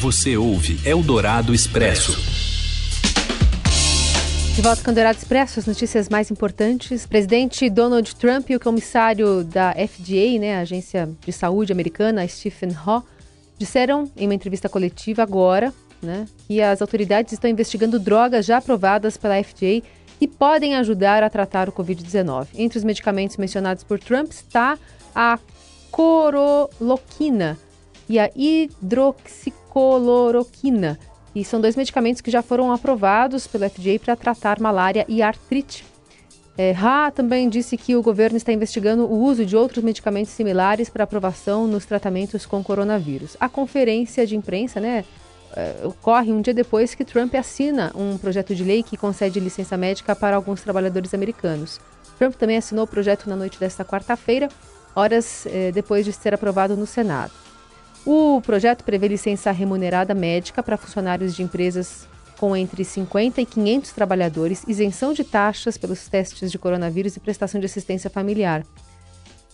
Você 0.00 0.36
ouve 0.36 0.78
Eldorado 0.88 1.52
Expresso. 1.52 2.12
De 4.56 4.62
volta 4.62 4.82
com 4.82 4.90
o 4.90 4.94
Dourado 4.94 5.18
Expresso, 5.18 5.60
as 5.60 5.66
notícias 5.66 6.08
mais 6.08 6.30
importantes. 6.30 7.06
Presidente 7.06 7.68
Donald 7.68 8.16
Trump 8.16 8.48
e 8.50 8.56
o 8.56 8.60
comissário 8.60 9.44
da 9.44 9.72
FDA, 9.72 10.40
né, 10.40 10.56
a 10.56 10.60
Agência 10.62 11.08
de 11.20 11.32
Saúde 11.32 11.72
Americana, 11.72 12.26
Stephen 12.26 12.70
Haw, 12.74 13.04
disseram 13.56 14.10
em 14.16 14.24
uma 14.26 14.34
entrevista 14.34 14.68
coletiva 14.68 15.22
agora 15.22 15.72
né, 16.02 16.26
que 16.46 16.62
as 16.62 16.80
autoridades 16.80 17.32
estão 17.32 17.50
investigando 17.50 17.98
drogas 17.98 18.46
já 18.46 18.58
aprovadas 18.58 19.16
pela 19.16 19.42
FDA 19.42 19.82
e 20.20 20.26
podem 20.26 20.74
ajudar 20.76 21.22
a 21.22 21.30
tratar 21.30 21.68
o 21.68 21.72
Covid-19. 21.72 22.48
Entre 22.54 22.78
os 22.78 22.84
medicamentos 22.84 23.36
mencionados 23.36 23.84
por 23.84 23.98
Trump 23.98 24.30
está 24.30 24.78
a 25.14 25.38
coroloquina 25.90 27.58
e 28.08 28.18
a 28.18 28.30
hidroxicloroquina, 28.34 30.98
e 31.34 31.44
são 31.44 31.60
dois 31.60 31.76
medicamentos 31.76 32.20
que 32.20 32.30
já 32.30 32.42
foram 32.42 32.72
aprovados 32.72 33.46
pela 33.46 33.68
FDA 33.68 33.98
para 34.02 34.16
tratar 34.16 34.58
malária 34.58 35.04
e 35.08 35.22
artrite. 35.22 35.84
É, 36.56 36.72
Ha 36.72 37.12
também 37.12 37.48
disse 37.48 37.76
que 37.76 37.94
o 37.94 38.02
governo 38.02 38.36
está 38.36 38.52
investigando 38.52 39.04
o 39.04 39.22
uso 39.22 39.46
de 39.46 39.56
outros 39.56 39.84
medicamentos 39.84 40.32
similares 40.32 40.90
para 40.90 41.04
aprovação 41.04 41.68
nos 41.68 41.86
tratamentos 41.86 42.44
com 42.44 42.64
coronavírus. 42.64 43.36
A 43.38 43.48
conferência 43.48 44.26
de 44.26 44.34
imprensa 44.34 44.80
né, 44.80 45.04
ocorre 45.84 46.32
um 46.32 46.40
dia 46.40 46.54
depois 46.54 46.94
que 46.94 47.04
Trump 47.04 47.34
assina 47.34 47.92
um 47.94 48.16
projeto 48.18 48.54
de 48.54 48.64
lei 48.64 48.82
que 48.82 48.96
concede 48.96 49.40
licença 49.40 49.76
médica 49.76 50.14
para 50.14 50.36
alguns 50.36 50.62
trabalhadores 50.62 51.14
americanos. 51.14 51.80
Trump 52.18 52.34
também 52.34 52.56
assinou 52.56 52.84
o 52.84 52.88
projeto 52.88 53.28
na 53.28 53.36
noite 53.36 53.58
desta 53.58 53.84
quarta-feira, 53.84 54.48
horas 54.94 55.46
é, 55.46 55.70
depois 55.72 56.04
de 56.04 56.12
ser 56.12 56.34
aprovado 56.34 56.76
no 56.76 56.86
Senado. 56.86 57.32
O 58.04 58.40
projeto 58.40 58.84
prevê 58.84 59.08
licença 59.08 59.50
remunerada 59.50 60.14
médica 60.14 60.62
para 60.62 60.76
funcionários 60.76 61.34
de 61.34 61.42
empresas 61.42 62.06
com 62.38 62.56
entre 62.56 62.84
50 62.84 63.40
e 63.40 63.46
500 63.46 63.92
trabalhadores, 63.92 64.62
isenção 64.66 65.12
de 65.12 65.24
taxas 65.24 65.76
pelos 65.76 66.08
testes 66.08 66.50
de 66.50 66.58
coronavírus 66.58 67.16
e 67.16 67.20
prestação 67.20 67.60
de 67.60 67.66
assistência 67.66 68.08
familiar. 68.08 68.64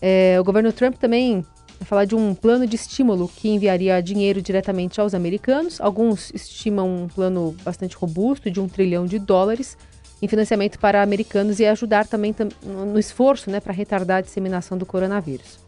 É, 0.01 0.37
o 0.39 0.45
governo 0.45 0.73
Trump 0.73 0.97
também 0.97 1.45
vai 1.79 1.87
falar 1.87 2.05
de 2.05 2.15
um 2.15 2.35
plano 2.35 2.67
de 2.67 2.77
estímulo 2.77 3.29
que 3.29 3.49
enviaria 3.49 4.01
dinheiro 4.03 4.41
diretamente 4.41 5.01
aos 5.01 5.15
americanos. 5.15 5.81
Alguns 5.81 6.31
estimam 6.35 7.05
um 7.05 7.09
plano 7.09 7.55
bastante 7.65 7.97
robusto 7.97 8.51
de 8.51 8.61
um 8.61 8.69
trilhão 8.69 9.07
de 9.07 9.19
dólares 9.19 9.77
em 10.23 10.29
financiamento 10.29 10.79
para 10.79 11.03
americanos 11.03 11.61
e 11.61 11.67
ajudar 11.67 12.07
também 12.07 12.35
no 12.65 12.99
esforço 12.99 13.51
né, 13.51 13.61
para 13.61 13.73
retardar 13.73 14.19
a 14.19 14.21
disseminação 14.21 14.79
do 14.79 14.87
coronavírus. 14.87 15.59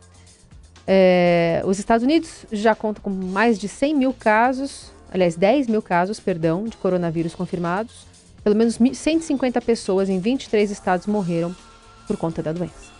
É, 0.87 1.63
os 1.67 1.79
Estados 1.79 2.05
Unidos 2.05 2.47
já 2.53 2.75
contam 2.75 3.03
com 3.03 3.11
mais 3.11 3.59
de 3.59 3.69
100 3.69 3.95
mil 3.95 4.13
casos, 4.13 4.93
aliás, 5.13 5.37
10 5.37 5.67
mil 5.67 5.83
casos, 5.83 6.21
perdão, 6.21 6.65
de 6.65 6.77
coronavírus 6.77 7.35
confirmados. 7.35 8.07
Pelo 8.43 8.55
menos 8.55 8.77
150 8.77 9.61
pessoas 9.61 10.09
em 10.09 10.21
23 10.21 10.71
estados 10.71 11.07
morreram 11.07 11.55
por 12.07 12.17
conta 12.17 12.43
da 12.43 12.53
doença. 12.53 12.96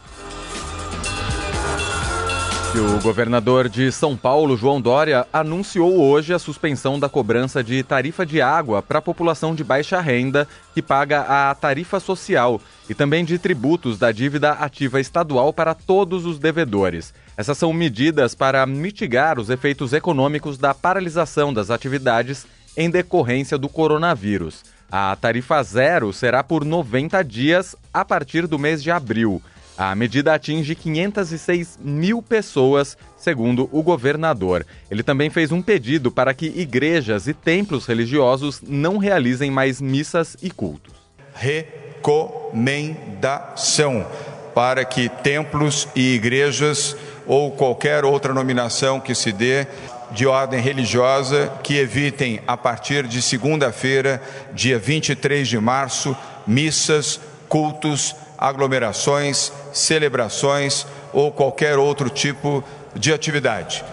O 2.79 3.01
governador 3.01 3.71
de 3.71 3.91
São 3.91 4.15
Paulo, 4.15 4.55
João 4.55 4.83
Dória, 4.83 5.27
anunciou 5.33 5.99
hoje 5.99 6.35
a 6.35 6.39
suspensão 6.39 7.01
da 7.01 7.09
cobrança 7.09 7.65
de 7.65 7.83
tarifa 7.83 8.27
de 8.27 8.43
água 8.43 8.83
para 8.83 8.99
a 8.99 9.03
população 9.03 9.55
de 9.55 9.65
baixa 9.65 9.99
renda 9.99 10.47
que 10.75 10.83
paga 10.83 11.23
a 11.23 11.55
tarifa 11.55 11.99
social 11.99 12.61
e 12.87 12.95
também 12.95 13.25
de 13.25 13.39
tributos 13.39 13.99
da 13.99 14.13
dívida 14.13 14.53
ativa 14.53 15.01
estadual 15.01 15.55
para 15.55 15.75
todos 15.75 16.27
os 16.27 16.39
devedores. 16.39 17.15
Essas 17.35 17.57
são 17.57 17.73
medidas 17.73 18.35
para 18.35 18.67
mitigar 18.67 19.41
os 19.41 19.49
efeitos 19.49 19.95
econômicos 19.95 20.59
da 20.59 20.75
paralisação 20.75 21.55
das 21.55 21.71
atividades 21.71 22.47
em 22.77 22.91
decorrência 22.91 23.57
do 23.57 23.71
coronavírus. 23.71 24.63
A 24.93 25.17
tarifa 25.17 25.63
zero 25.63 26.13
será 26.13 26.45
por 26.45 26.63
90 26.63 27.25
dias 27.25 27.75
a 27.93 28.05
partir 28.05 28.47
do 28.47 28.59
mês 28.59 28.83
de 28.83 28.91
abril. 28.91 29.41
A 29.79 29.95
medida 29.95 30.33
atinge 30.33 30.75
506 30.75 31.79
mil 31.83 32.23
pessoas, 32.23 32.97
segundo 33.19 33.69
o 33.71 33.83
governador. 33.83 34.65
Ele 34.91 35.03
também 35.03 35.29
fez 35.29 35.53
um 35.53 35.61
pedido 35.61 36.11
para 36.11 36.33
que 36.33 36.47
igrejas 36.47 37.27
e 37.27 37.35
templos 37.35 37.85
religiosos 37.85 38.63
não 38.67 38.97
realizem 38.97 39.51
mais 39.51 39.79
missas 39.79 40.35
e 40.43 40.51
cultos. 40.51 40.95
Recomendação 41.35 44.07
para 44.55 44.83
que 44.87 45.11
templos 45.11 45.87
e 45.95 46.15
igrejas 46.15 46.97
ou 47.27 47.51
qualquer 47.51 48.07
outra 48.07 48.33
nominação 48.33 48.99
que 48.99 49.15
se 49.15 49.31
dê 49.31 49.67
de 50.13 50.27
ordem 50.27 50.61
religiosa 50.61 51.53
que 51.63 51.77
evitem, 51.77 52.41
a 52.47 52.57
partir 52.57 53.07
de 53.07 53.21
segunda-feira, 53.21 54.23
dia 54.55 54.79
23 54.79 55.47
de 55.47 55.59
março, 55.59 56.17
missas, 56.47 57.21
cultos, 57.49 58.15
aglomerações, 58.39 59.53
celebrações 59.77 60.87
ou 61.13 61.31
qualquer 61.31 61.79
outro 61.79 62.09
tipo 62.11 62.65
de 62.95 63.13
atividade. 63.13 63.85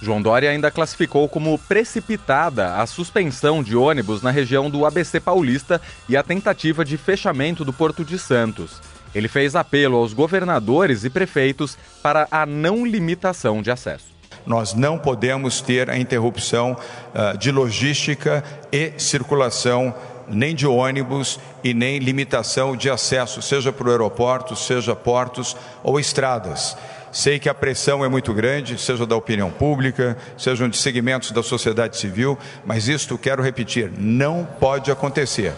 João 0.00 0.20
Dória 0.20 0.50
ainda 0.50 0.70
classificou 0.70 1.28
como 1.28 1.58
precipitada 1.58 2.76
a 2.76 2.86
suspensão 2.86 3.62
de 3.62 3.74
ônibus 3.74 4.20
na 4.20 4.30
região 4.30 4.68
do 4.68 4.84
ABC 4.84 5.18
Paulista 5.18 5.80
e 6.08 6.16
a 6.16 6.22
tentativa 6.22 6.84
de 6.84 6.98
fechamento 6.98 7.64
do 7.64 7.72
Porto 7.72 8.04
de 8.04 8.18
Santos. 8.18 8.80
Ele 9.14 9.28
fez 9.28 9.56
apelo 9.56 9.96
aos 9.96 10.12
governadores 10.12 11.04
e 11.04 11.10
prefeitos 11.10 11.78
para 12.02 12.28
a 12.30 12.44
não 12.44 12.84
limitação 12.84 13.62
de 13.62 13.70
acesso. 13.70 14.14
Nós 14.44 14.74
não 14.74 14.98
podemos 14.98 15.60
ter 15.60 15.88
a 15.88 15.98
interrupção 15.98 16.72
uh, 16.76 17.36
de 17.36 17.50
logística 17.50 18.44
e 18.70 18.92
circulação 18.98 19.94
nem 20.28 20.54
de 20.54 20.66
ônibus 20.66 21.38
e 21.62 21.72
nem 21.72 21.98
limitação 21.98 22.76
de 22.76 22.90
acesso, 22.90 23.40
seja 23.42 23.72
para 23.72 23.88
o 23.88 23.90
aeroporto, 23.90 24.56
seja 24.56 24.94
portos 24.94 25.56
ou 25.82 25.98
estradas. 25.98 26.76
Sei 27.12 27.38
que 27.38 27.48
a 27.48 27.54
pressão 27.54 28.04
é 28.04 28.08
muito 28.08 28.34
grande, 28.34 28.78
seja 28.78 29.06
da 29.06 29.16
opinião 29.16 29.50
pública, 29.50 30.18
sejam 30.36 30.68
de 30.68 30.76
segmentos 30.76 31.30
da 31.30 31.42
sociedade 31.42 31.96
civil, 31.96 32.38
mas 32.64 32.88
isto, 32.88 33.16
quero 33.16 33.42
repetir, 33.42 33.90
não 33.96 34.46
pode 34.60 34.90
acontecer. 34.90 35.54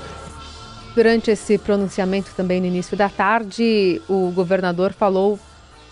Durante 0.94 1.30
esse 1.30 1.58
pronunciamento 1.58 2.30
também 2.36 2.60
no 2.60 2.66
início 2.66 2.96
da 2.96 3.08
tarde, 3.08 4.00
o 4.08 4.30
governador 4.30 4.92
falou 4.92 5.38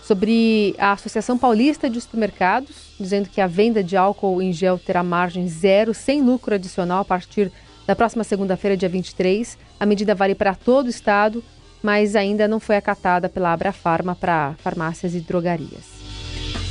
sobre 0.02 0.74
a 0.78 0.92
Associação 0.92 1.36
Paulista 1.36 1.90
de 1.90 2.00
Supermercados, 2.00 2.94
dizendo 2.98 3.28
que 3.28 3.40
a 3.40 3.48
venda 3.48 3.82
de 3.82 3.96
álcool 3.96 4.40
em 4.40 4.52
gel 4.52 4.78
terá 4.78 5.02
margem 5.02 5.48
zero, 5.48 5.92
sem 5.92 6.22
lucro 6.22 6.54
adicional 6.54 7.00
a 7.00 7.04
partir 7.04 7.50
da 7.86 7.94
próxima 7.94 8.24
segunda-feira, 8.24 8.76
dia 8.76 8.88
23. 8.88 9.56
A 9.78 9.86
medida 9.86 10.14
vale 10.14 10.34
para 10.34 10.54
todo 10.54 10.86
o 10.86 10.90
estado, 10.90 11.42
mas 11.82 12.16
ainda 12.16 12.48
não 12.48 12.58
foi 12.58 12.76
acatada 12.76 13.28
pela 13.28 13.52
Abrafarma 13.52 14.14
para 14.14 14.54
farmácias 14.58 15.14
e 15.14 15.20
drogarias. 15.20 15.96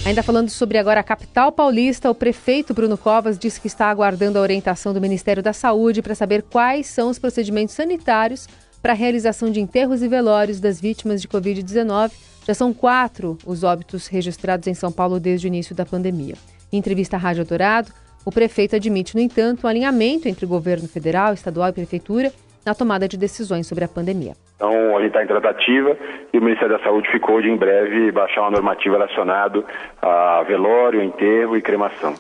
Ainda 0.06 0.21
falando 0.21 0.49
sobre 0.49 0.78
agora 0.78 0.99
a 0.99 1.04
capital 1.04 1.51
paulista, 1.51 2.12
o 2.12 2.15
prefeito 2.15 2.75
Bruno 2.75 2.95
Covas 2.95 3.39
disse 3.39 3.60
que 3.60 3.67
está 3.67 3.89
aguardando 3.89 4.38
a 4.38 4.41
orientação 4.41 4.93
do 4.93 5.01
Ministério 5.01 5.41
da 5.41 5.51
Saúde 5.51 6.01
para 6.01 6.13
saber 6.13 6.43
quais 6.43 6.86
são 6.86 7.10
os 7.10 7.17
procedimentos 7.17 7.73
sanitários 7.73 8.47
para 8.84 8.93
a 8.93 8.95
realização 8.95 9.49
de 9.49 9.60
enterros 9.60 10.04
e 10.04 10.08
velórios 10.08 10.60
das 10.60 10.80
vítimas 10.80 11.21
de 11.21 11.28
Covid-19. 11.28 12.12
Já 12.45 12.54
são 12.54 12.71
quatro 12.71 13.36
os 13.43 13.63
óbitos 13.63 14.06
registrados 14.06 14.67
em 14.67 14.75
São 14.75 14.91
Paulo 14.91 15.19
desde 15.19 15.47
o 15.47 15.49
início 15.49 15.73
da 15.73 15.88
pandemia. 15.88 16.36
Em 16.71 16.78
entrevista 16.78 17.15
à 17.15 17.19
Rádio 17.19 17.43
Dourado, 17.43 17.91
o 18.26 18.32
prefeito 18.32 18.76
admite, 18.76 19.16
no 19.16 19.22
entanto, 19.22 19.66
um 19.66 19.70
alinhamento 19.70 20.28
entre 20.28 20.44
o 20.46 20.48
governo 20.48 20.88
federal, 20.88 21.34
estadual 21.34 21.70
e 21.70 21.74
prefeitura 21.74 22.34
na 22.66 22.74
tomada 22.74 23.08
de 23.08 23.16
decisões 23.16 23.68
sobre 23.68 23.84
a 23.84 23.88
pandemia. 23.88 24.34
Então, 24.56 24.98
a 24.98 25.02
gente 25.02 25.10
está 25.10 25.24
em 25.24 25.28
tratativa 25.28 25.96
e 26.34 26.40
o 26.40 26.42
Ministério 26.42 26.76
da 26.76 26.84
Saúde 26.84 27.12
ficou 27.12 27.40
de 27.40 27.48
em 27.48 27.56
breve 27.56 28.12
baixar 28.12 28.42
uma 28.42 28.52
normativa 28.52 28.96
relacionada 28.96 29.64
a 30.02 30.44
velório, 30.44 31.04
enterro 31.04 31.56
e 31.56 31.62
cremação. 31.62 32.16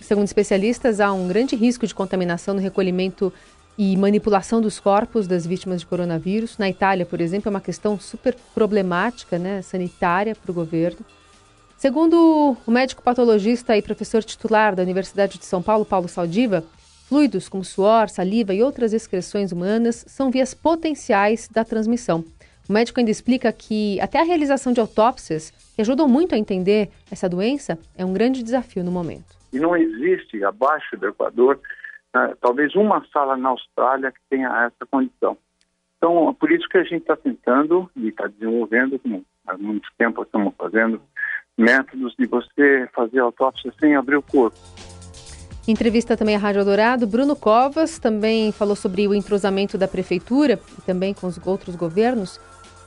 Segundo 0.00 0.26
especialistas, 0.26 1.00
há 1.00 1.10
um 1.10 1.26
grande 1.26 1.56
risco 1.56 1.86
de 1.86 1.94
contaminação 1.94 2.54
no 2.54 2.60
recolhimento 2.60 3.32
e 3.78 3.96
manipulação 3.96 4.60
dos 4.60 4.78
corpos 4.78 5.26
das 5.26 5.46
vítimas 5.46 5.80
de 5.80 5.86
coronavírus. 5.86 6.58
Na 6.58 6.68
Itália, 6.68 7.06
por 7.06 7.20
exemplo, 7.20 7.48
é 7.48 7.50
uma 7.50 7.60
questão 7.60 7.98
super 7.98 8.36
problemática, 8.54 9.38
né, 9.38 9.62
sanitária 9.62 10.34
para 10.34 10.50
o 10.50 10.54
governo. 10.54 10.98
Segundo 11.82 12.56
o 12.64 12.70
médico 12.70 13.02
patologista 13.02 13.76
e 13.76 13.82
professor 13.82 14.22
titular 14.22 14.72
da 14.76 14.84
Universidade 14.84 15.36
de 15.36 15.44
São 15.44 15.60
Paulo, 15.60 15.84
Paulo 15.84 16.06
Saldiva, 16.06 16.62
fluidos 17.08 17.48
como 17.48 17.64
suor, 17.64 18.08
saliva 18.08 18.54
e 18.54 18.62
outras 18.62 18.92
excreções 18.92 19.50
humanas 19.50 20.04
são 20.06 20.30
vias 20.30 20.54
potenciais 20.54 21.48
da 21.48 21.64
transmissão. 21.64 22.24
O 22.68 22.72
médico 22.72 23.00
ainda 23.00 23.10
explica 23.10 23.52
que 23.52 24.00
até 24.00 24.20
a 24.20 24.22
realização 24.22 24.72
de 24.72 24.78
autópsias, 24.78 25.50
que 25.74 25.82
ajudam 25.82 26.06
muito 26.06 26.36
a 26.36 26.38
entender 26.38 26.88
essa 27.10 27.28
doença, 27.28 27.76
é 27.98 28.04
um 28.04 28.12
grande 28.12 28.44
desafio 28.44 28.84
no 28.84 28.92
momento. 28.92 29.36
E 29.52 29.58
não 29.58 29.76
existe 29.76 30.44
abaixo 30.44 30.96
do 30.96 31.08
Equador, 31.08 31.58
né, 32.14 32.32
talvez 32.40 32.76
uma 32.76 33.04
sala 33.12 33.36
na 33.36 33.48
Austrália 33.48 34.12
que 34.12 34.20
tenha 34.30 34.66
essa 34.66 34.86
condição. 34.88 35.36
Então, 35.98 36.32
por 36.38 36.52
isso 36.52 36.68
que 36.68 36.78
a 36.78 36.84
gente 36.84 37.02
está 37.02 37.16
tentando 37.16 37.90
e 37.96 38.06
está 38.06 38.28
desenvolvendo, 38.28 39.00
como 39.00 39.24
há 39.48 39.58
muito 39.58 39.88
tempo 39.98 40.22
estamos 40.22 40.54
fazendo, 40.56 41.02
métodos 41.62 42.14
de 42.18 42.26
você 42.26 42.88
fazer 42.92 43.20
autópsia 43.20 43.72
sem 43.78 43.94
abrir 43.94 44.16
o 44.16 44.22
corpo. 44.22 44.58
Em 45.66 45.70
entrevista 45.70 46.16
também 46.16 46.34
à 46.34 46.38
Rádio 46.38 46.64
Dourado, 46.64 47.06
Bruno 47.06 47.36
Covas 47.36 47.98
também 47.98 48.50
falou 48.50 48.74
sobre 48.74 49.06
o 49.06 49.14
entrosamento 49.14 49.78
da 49.78 49.86
prefeitura 49.86 50.58
e 50.76 50.82
também 50.82 51.14
com 51.14 51.28
os 51.28 51.38
outros 51.46 51.76
governos 51.76 52.40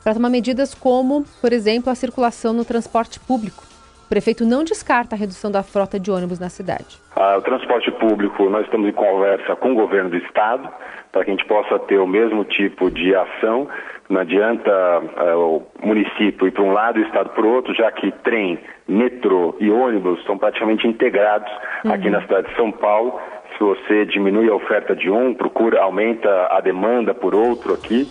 para 0.04 0.14
tomar 0.14 0.30
medidas 0.30 0.76
como, 0.76 1.24
por 1.42 1.54
exemplo, 1.54 1.90
a 1.90 1.96
circulação 1.96 2.54
no 2.54 2.66
transporte 2.66 3.20
público. 3.20 3.64
O 4.06 4.10
prefeito 4.10 4.46
não 4.46 4.64
descarta 4.64 5.16
a 5.16 5.18
redução 5.18 5.50
da 5.50 5.64
frota 5.64 6.00
de 6.00 6.12
ônibus 6.12 6.38
na 6.38 6.50
cidade. 6.50 7.00
Ah, 7.16 7.38
o 7.38 7.42
transporte 7.42 7.90
público, 7.94 8.48
nós 8.50 8.66
estamos 8.66 8.88
em 8.88 8.92
conversa 8.92 9.56
com 9.56 9.72
o 9.72 9.76
governo 9.76 10.12
do 10.12 10.18
estado 10.18 10.70
para 11.12 11.24
que 11.24 11.32
a 11.32 11.34
gente 11.34 11.48
possa 11.48 11.80
ter 11.80 11.98
o 11.98 12.06
mesmo 12.06 12.44
tipo 12.44 12.92
de 12.92 13.16
ação. 13.16 13.68
Não 14.10 14.22
adianta 14.22 14.72
uh, 14.72 15.58
o 15.58 15.68
município 15.84 16.48
ir 16.48 16.52
para 16.52 16.64
um 16.64 16.72
lado 16.72 17.00
e 17.00 17.04
o 17.04 17.06
estado 17.08 17.30
para 17.30 17.44
o 17.44 17.54
outro, 17.54 17.74
já 17.74 17.92
que 17.92 18.12
trem, 18.24 18.60
metrô 18.88 19.56
e 19.60 19.70
ônibus 19.72 20.24
são 20.26 20.38
praticamente 20.38 20.88
integrados 20.88 21.52
uhum. 21.84 21.92
aqui 21.92 22.10
na 22.10 22.22
cidade 22.22 22.48
de 22.48 22.56
São 22.56 22.72
Paulo. 22.72 23.20
Se 23.58 23.64
você 23.64 24.06
diminui 24.06 24.50
a 24.50 24.54
oferta 24.54 24.96
de 24.96 25.10
um, 25.10 25.34
procura, 25.34 25.82
aumenta 25.82 26.30
a 26.52 26.62
demanda 26.62 27.14
por 27.14 27.34
outro 27.34 27.74
aqui. 27.74 28.08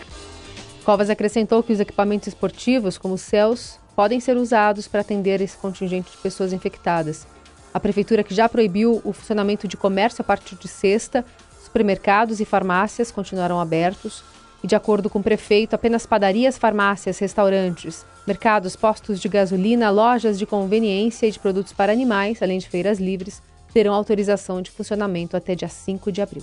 Covas 0.84 1.10
acrescentou 1.10 1.62
que 1.62 1.72
os 1.72 1.80
equipamentos 1.80 2.28
esportivos, 2.28 2.98
como 2.98 3.14
os 3.14 3.20
céus, 3.20 3.80
podem 3.94 4.18
ser 4.18 4.36
usados 4.36 4.88
para 4.88 5.00
atender 5.00 5.40
esse 5.40 5.56
contingente 5.56 6.10
de 6.10 6.16
pessoas 6.18 6.52
infectadas. 6.52 7.26
A 7.72 7.78
prefeitura, 7.78 8.22
que 8.24 8.34
já 8.34 8.48
proibiu 8.48 9.00
o 9.04 9.12
funcionamento 9.12 9.68
de 9.68 9.76
comércio 9.76 10.22
a 10.22 10.24
partir 10.24 10.56
de 10.56 10.66
sexta, 10.66 11.24
supermercados 11.60 12.40
e 12.40 12.44
farmácias 12.44 13.10
continuarão 13.10 13.60
abertos. 13.60 14.24
E, 14.64 14.66
de 14.66 14.74
acordo 14.74 15.10
com 15.10 15.18
o 15.18 15.22
prefeito, 15.22 15.74
apenas 15.74 16.06
padarias, 16.06 16.56
farmácias, 16.56 17.18
restaurantes, 17.18 18.06
mercados, 18.26 18.74
postos 18.74 19.20
de 19.20 19.28
gasolina, 19.28 19.90
lojas 19.90 20.38
de 20.38 20.46
conveniência 20.46 21.26
e 21.26 21.30
de 21.30 21.38
produtos 21.38 21.74
para 21.74 21.92
animais, 21.92 22.42
além 22.42 22.58
de 22.58 22.66
feiras 22.66 22.98
livres, 22.98 23.42
terão 23.74 23.92
autorização 23.92 24.62
de 24.62 24.70
funcionamento 24.70 25.36
até 25.36 25.54
dia 25.54 25.68
5 25.68 26.10
de 26.10 26.22
abril. 26.22 26.42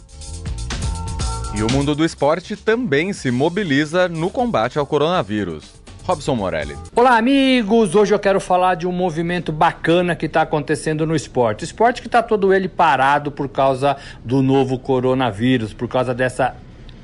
E 1.57 1.63
o 1.63 1.71
mundo 1.71 1.95
do 1.95 2.05
esporte 2.05 2.55
também 2.55 3.12
se 3.12 3.31
mobiliza 3.31 4.07
no 4.07 4.29
combate 4.29 4.77
ao 4.77 4.86
coronavírus. 4.86 5.81
Robson 6.03 6.36
Morelli. 6.36 6.77
Olá, 6.95 7.17
amigos! 7.17 7.95
Hoje 7.95 8.13
eu 8.13 8.19
quero 8.19 8.39
falar 8.39 8.75
de 8.75 8.86
um 8.86 8.91
movimento 8.91 9.51
bacana 9.51 10.15
que 10.15 10.27
está 10.27 10.43
acontecendo 10.43 11.07
no 11.07 11.15
esporte. 11.15 11.65
Esporte 11.65 12.01
que 12.01 12.07
está 12.07 12.21
todo 12.21 12.53
ele 12.53 12.67
parado 12.67 13.31
por 13.31 13.49
causa 13.49 13.97
do 14.23 14.43
novo 14.43 14.77
coronavírus, 14.77 15.73
por 15.73 15.88
causa 15.88 16.13
dessa 16.13 16.55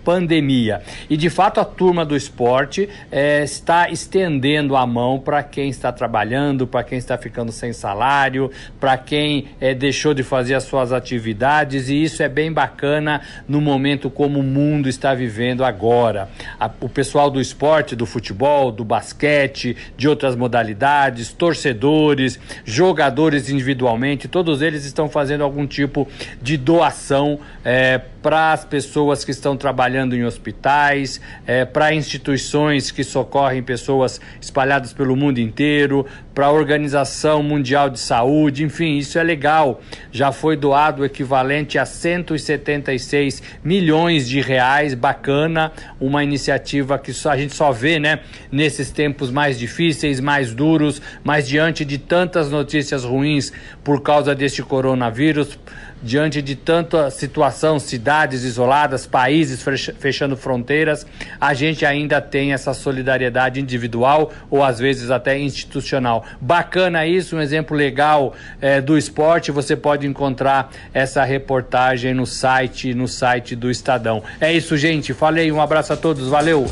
pandemia. 0.07 0.81
E 1.09 1.17
de 1.17 1.29
fato 1.29 1.59
a 1.59 1.65
turma 1.65 2.05
do 2.05 2.15
esporte 2.15 2.87
é, 3.11 3.43
está 3.43 3.89
estendendo 3.89 4.77
a 4.77 4.87
mão 4.87 5.19
para 5.19 5.43
quem 5.43 5.67
está 5.67 5.91
trabalhando, 5.91 6.65
para 6.65 6.81
quem 6.81 6.97
está 6.97 7.17
ficando 7.17 7.51
sem 7.51 7.73
salário, 7.73 8.49
para 8.79 8.97
quem 8.97 9.49
é, 9.59 9.73
deixou 9.73 10.13
de 10.13 10.23
fazer 10.23 10.53
as 10.53 10.63
suas 10.63 10.93
atividades, 10.93 11.89
e 11.89 12.01
isso 12.01 12.23
é 12.23 12.29
bem 12.29 12.53
bacana 12.53 13.19
no 13.49 13.59
momento 13.59 14.09
como 14.09 14.39
o 14.39 14.43
mundo 14.43 14.87
está 14.87 15.13
vivendo 15.13 15.65
agora. 15.65 16.29
A, 16.57 16.71
o 16.79 16.87
pessoal 16.87 17.29
do 17.29 17.41
esporte, 17.41 17.93
do 17.93 18.05
futebol, 18.05 18.71
do 18.71 18.85
basquete, 18.85 19.75
de 19.97 20.07
outras 20.07 20.37
modalidades, 20.37 21.33
torcedores, 21.33 22.39
jogadores 22.63 23.49
individualmente, 23.49 24.29
todos 24.29 24.61
eles 24.61 24.85
estão 24.85 25.09
fazendo 25.09 25.43
algum 25.43 25.67
tipo 25.67 26.07
de 26.41 26.55
doação 26.55 27.41
é, 27.65 27.99
para 28.27 28.51
as 28.51 28.65
pessoas 28.65 29.23
que 29.23 29.31
estão 29.31 29.55
trabalhando 29.55 30.13
em 30.13 30.25
hospitais, 30.25 31.21
é, 31.45 31.63
para 31.63 31.93
instituições 31.93 32.91
que 32.91 33.01
socorrem 33.01 33.63
pessoas 33.63 34.19
espalhadas 34.41 34.91
pelo 34.91 35.15
mundo 35.15 35.39
inteiro, 35.39 36.05
para 36.35 36.47
a 36.47 36.51
Organização 36.51 37.41
Mundial 37.41 37.89
de 37.89 38.01
Saúde, 38.01 38.65
enfim, 38.65 38.97
isso 38.97 39.17
é 39.17 39.23
legal. 39.23 39.81
Já 40.11 40.33
foi 40.33 40.57
doado 40.57 41.03
o 41.03 41.05
equivalente 41.05 41.79
a 41.79 41.85
176 41.85 43.41
milhões 43.63 44.27
de 44.27 44.41
reais, 44.41 44.93
bacana, 44.93 45.71
uma 45.97 46.21
iniciativa 46.21 46.99
que 46.99 47.13
só, 47.13 47.31
a 47.31 47.37
gente 47.37 47.55
só 47.55 47.71
vê, 47.71 47.97
né, 47.97 48.19
nesses 48.51 48.91
tempos 48.91 49.31
mais 49.31 49.57
difíceis, 49.57 50.19
mais 50.19 50.53
duros, 50.53 51.01
mas 51.23 51.47
diante 51.47 51.85
de 51.85 51.97
tantas 51.97 52.51
notícias 52.51 53.05
ruins 53.05 53.53
por 53.85 54.01
causa 54.01 54.35
deste 54.35 54.61
coronavírus 54.61 55.57
diante 56.01 56.41
de 56.41 56.55
tanta 56.55 57.09
situação, 57.09 57.79
cidades 57.79 58.43
isoladas, 58.43 59.05
países 59.05 59.63
fechando 59.99 60.37
fronteiras, 60.37 61.05
a 61.39 61.53
gente 61.53 61.85
ainda 61.85 62.21
tem 62.21 62.53
essa 62.53 62.73
solidariedade 62.73 63.59
individual 63.59 64.31
ou 64.49 64.63
às 64.63 64.79
vezes 64.79 65.11
até 65.11 65.37
institucional. 65.37 66.23
Bacana 66.39 67.05
isso, 67.05 67.35
um 67.35 67.41
exemplo 67.41 67.75
legal 67.75 68.33
é, 68.61 68.79
do 68.79 68.97
esporte. 68.97 69.51
Você 69.51 69.75
pode 69.75 70.05
encontrar 70.05 70.71
essa 70.93 71.23
reportagem 71.23 72.13
no 72.13 72.25
site, 72.25 72.93
no 72.93 73.07
site 73.07 73.55
do 73.55 73.69
Estadão. 73.71 74.23
É 74.39 74.53
isso, 74.53 74.77
gente. 74.77 75.13
Falei, 75.13 75.51
um 75.51 75.61
abraço 75.61 75.93
a 75.93 75.97
todos, 75.97 76.27
valeu. 76.27 76.65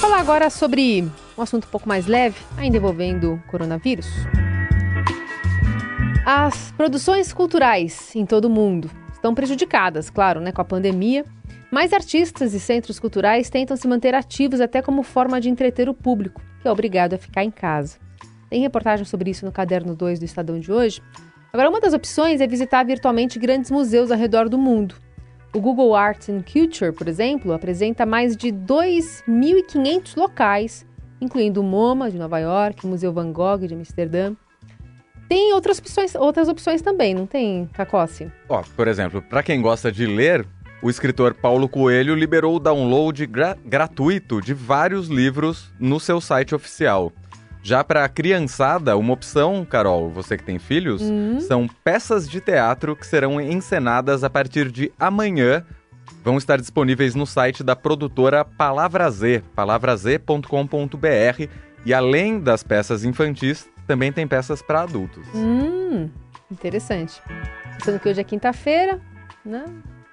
Falar 0.00 0.20
agora 0.20 0.48
sobre 0.50 1.10
um 1.40 1.42
assunto 1.42 1.64
um 1.66 1.70
pouco 1.70 1.88
mais 1.88 2.06
leve, 2.06 2.36
ainda 2.56 2.76
envolvendo 2.76 3.42
coronavírus. 3.48 4.06
As 6.24 6.70
produções 6.72 7.32
culturais 7.32 8.14
em 8.14 8.26
todo 8.26 8.44
o 8.44 8.50
mundo 8.50 8.90
estão 9.12 9.34
prejudicadas, 9.34 10.10
claro, 10.10 10.40
né, 10.40 10.52
com 10.52 10.60
a 10.60 10.64
pandemia, 10.64 11.24
mas 11.70 11.92
artistas 11.92 12.52
e 12.52 12.60
centros 12.60 13.00
culturais 13.00 13.48
tentam 13.48 13.76
se 13.76 13.88
manter 13.88 14.14
ativos 14.14 14.60
até 14.60 14.82
como 14.82 15.02
forma 15.02 15.40
de 15.40 15.48
entreter 15.48 15.88
o 15.88 15.94
público, 15.94 16.42
que 16.60 16.68
é 16.68 16.70
obrigado 16.70 17.14
a 17.14 17.18
ficar 17.18 17.42
em 17.42 17.50
casa. 17.50 17.98
Tem 18.50 18.60
reportagem 18.60 19.06
sobre 19.06 19.30
isso 19.30 19.46
no 19.46 19.52
caderno 19.52 19.94
2 19.94 20.18
do 20.18 20.24
Estadão 20.24 20.58
de 20.58 20.70
hoje. 20.70 21.00
Agora, 21.52 21.70
uma 21.70 21.80
das 21.80 21.94
opções 21.94 22.40
é 22.40 22.46
visitar 22.46 22.84
virtualmente 22.84 23.38
grandes 23.38 23.70
museus 23.70 24.10
ao 24.10 24.18
redor 24.18 24.48
do 24.48 24.58
mundo. 24.58 24.96
O 25.54 25.60
Google 25.60 25.96
Arts 25.96 26.28
and 26.28 26.42
Culture, 26.42 26.92
por 26.92 27.08
exemplo, 27.08 27.52
apresenta 27.52 28.04
mais 28.04 28.36
de 28.36 28.48
2.500 28.48 30.16
locais 30.16 30.86
incluindo 31.20 31.60
o 31.60 31.64
MoMA 31.64 32.10
de 32.10 32.18
Nova 32.18 32.38
York, 32.38 32.84
o 32.84 32.88
Museu 32.88 33.12
Van 33.12 33.32
Gogh 33.32 33.66
de 33.66 33.74
Amsterdã. 33.74 34.34
Tem 35.28 35.52
outras 35.52 35.78
opções, 35.78 36.14
outras 36.14 36.48
opções 36.48 36.82
também, 36.82 37.14
não 37.14 37.26
tem, 37.26 37.68
Cacossi? 37.72 38.30
Ó, 38.48 38.62
por 38.74 38.88
exemplo, 38.88 39.22
para 39.22 39.42
quem 39.42 39.62
gosta 39.62 39.92
de 39.92 40.04
ler, 40.04 40.44
o 40.82 40.90
escritor 40.90 41.34
Paulo 41.34 41.68
Coelho 41.68 42.14
liberou 42.14 42.56
o 42.56 42.58
download 42.58 43.24
gra 43.26 43.56
gratuito 43.64 44.40
de 44.40 44.52
vários 44.52 45.08
livros 45.08 45.70
no 45.78 46.00
seu 46.00 46.20
site 46.20 46.54
oficial. 46.54 47.12
Já 47.62 47.84
para 47.84 48.04
a 48.04 48.08
criançada, 48.08 48.96
uma 48.96 49.12
opção, 49.12 49.66
Carol, 49.68 50.08
você 50.08 50.36
que 50.36 50.44
tem 50.44 50.58
filhos, 50.58 51.02
uhum. 51.02 51.38
são 51.40 51.68
peças 51.84 52.28
de 52.28 52.40
teatro 52.40 52.96
que 52.96 53.06
serão 53.06 53.38
encenadas 53.40 54.24
a 54.24 54.30
partir 54.30 54.70
de 54.72 54.90
amanhã 54.98 55.64
vão 56.22 56.36
estar 56.36 56.58
disponíveis 56.58 57.14
no 57.14 57.26
site 57.26 57.62
da 57.62 57.74
produtora 57.74 58.44
Palavra 58.44 59.10
Z, 59.10 59.42
palavraz.com.br. 59.54 61.48
E 61.84 61.94
além 61.94 62.38
das 62.38 62.62
peças 62.62 63.04
infantis, 63.04 63.68
também 63.86 64.12
tem 64.12 64.26
peças 64.26 64.60
para 64.60 64.82
adultos. 64.82 65.26
Hum, 65.34 66.10
interessante. 66.50 67.20
Pensando 67.78 67.98
que 67.98 68.08
hoje 68.08 68.20
é 68.20 68.24
quinta-feira, 68.24 69.00
né? 69.44 69.64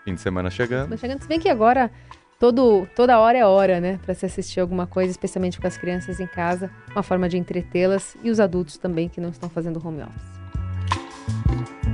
Fim 0.05 0.15
de 0.15 0.21
semana 0.21 0.49
chegando. 0.49 0.89
Mas 0.89 0.99
chegando, 0.99 1.21
se 1.21 1.27
bem 1.27 1.39
que 1.39 1.49
agora 1.49 1.91
todo, 2.39 2.87
toda 2.95 3.19
hora 3.19 3.37
é 3.37 3.45
hora, 3.45 3.79
né? 3.79 3.99
Para 4.05 4.13
se 4.13 4.25
assistir 4.25 4.59
alguma 4.59 4.87
coisa, 4.87 5.11
especialmente 5.11 5.59
com 5.59 5.67
as 5.67 5.77
crianças 5.77 6.19
em 6.19 6.27
casa, 6.27 6.71
uma 6.91 7.03
forma 7.03 7.27
de 7.27 7.37
entretê-las 7.37 8.15
e 8.23 8.29
os 8.29 8.39
adultos 8.39 8.77
também 8.77 9.09
que 9.09 9.19
não 9.19 9.29
estão 9.29 9.49
fazendo 9.49 9.85
home 9.85 10.01
office. 10.03 10.37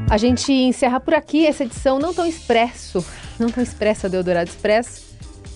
A 0.10 0.18
gente 0.18 0.52
encerra 0.52 1.00
por 1.00 1.16
aqui 1.16 1.48
essa 1.48 1.64
edição 1.64 1.98
não 1.98 2.14
tão 2.14 2.26
expresso, 2.26 3.04
não 3.40 3.50
tão 3.50 3.64
expressa 3.64 4.10
do 4.10 4.16
Eldorado 4.16 4.50
Expresso, 4.50 5.02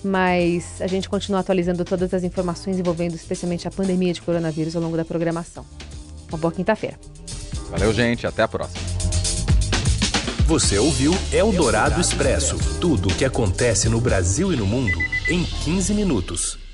mas 0.04 0.80
a 0.80 0.86
gente 0.86 1.08
continua 1.08 1.40
atualizando 1.40 1.84
todas 1.84 2.12
as 2.14 2.22
informações 2.22 2.78
envolvendo 2.78 3.14
especialmente 3.14 3.66
a 3.66 3.70
pandemia 3.70 4.12
de 4.12 4.22
coronavírus 4.22 4.76
ao 4.76 4.82
longo 4.82 4.96
da 4.96 5.04
programação. 5.04 5.64
Uma 6.28 6.38
boa 6.38 6.52
quinta-feira. 6.52 6.98
Valeu, 7.70 7.92
gente. 7.92 8.26
Até 8.26 8.42
a 8.42 8.48
próxima. 8.48 8.80
Você 10.46 10.78
ouviu 10.78 11.12
Eldorado 11.30 12.00
Expresso 12.00 12.56
tudo 12.80 13.10
o 13.10 13.14
que 13.14 13.24
acontece 13.24 13.88
no 13.88 14.00
Brasil 14.00 14.52
e 14.52 14.56
no 14.56 14.66
mundo 14.66 14.98
em 15.28 15.44
15 15.44 15.92
minutos. 15.92 16.67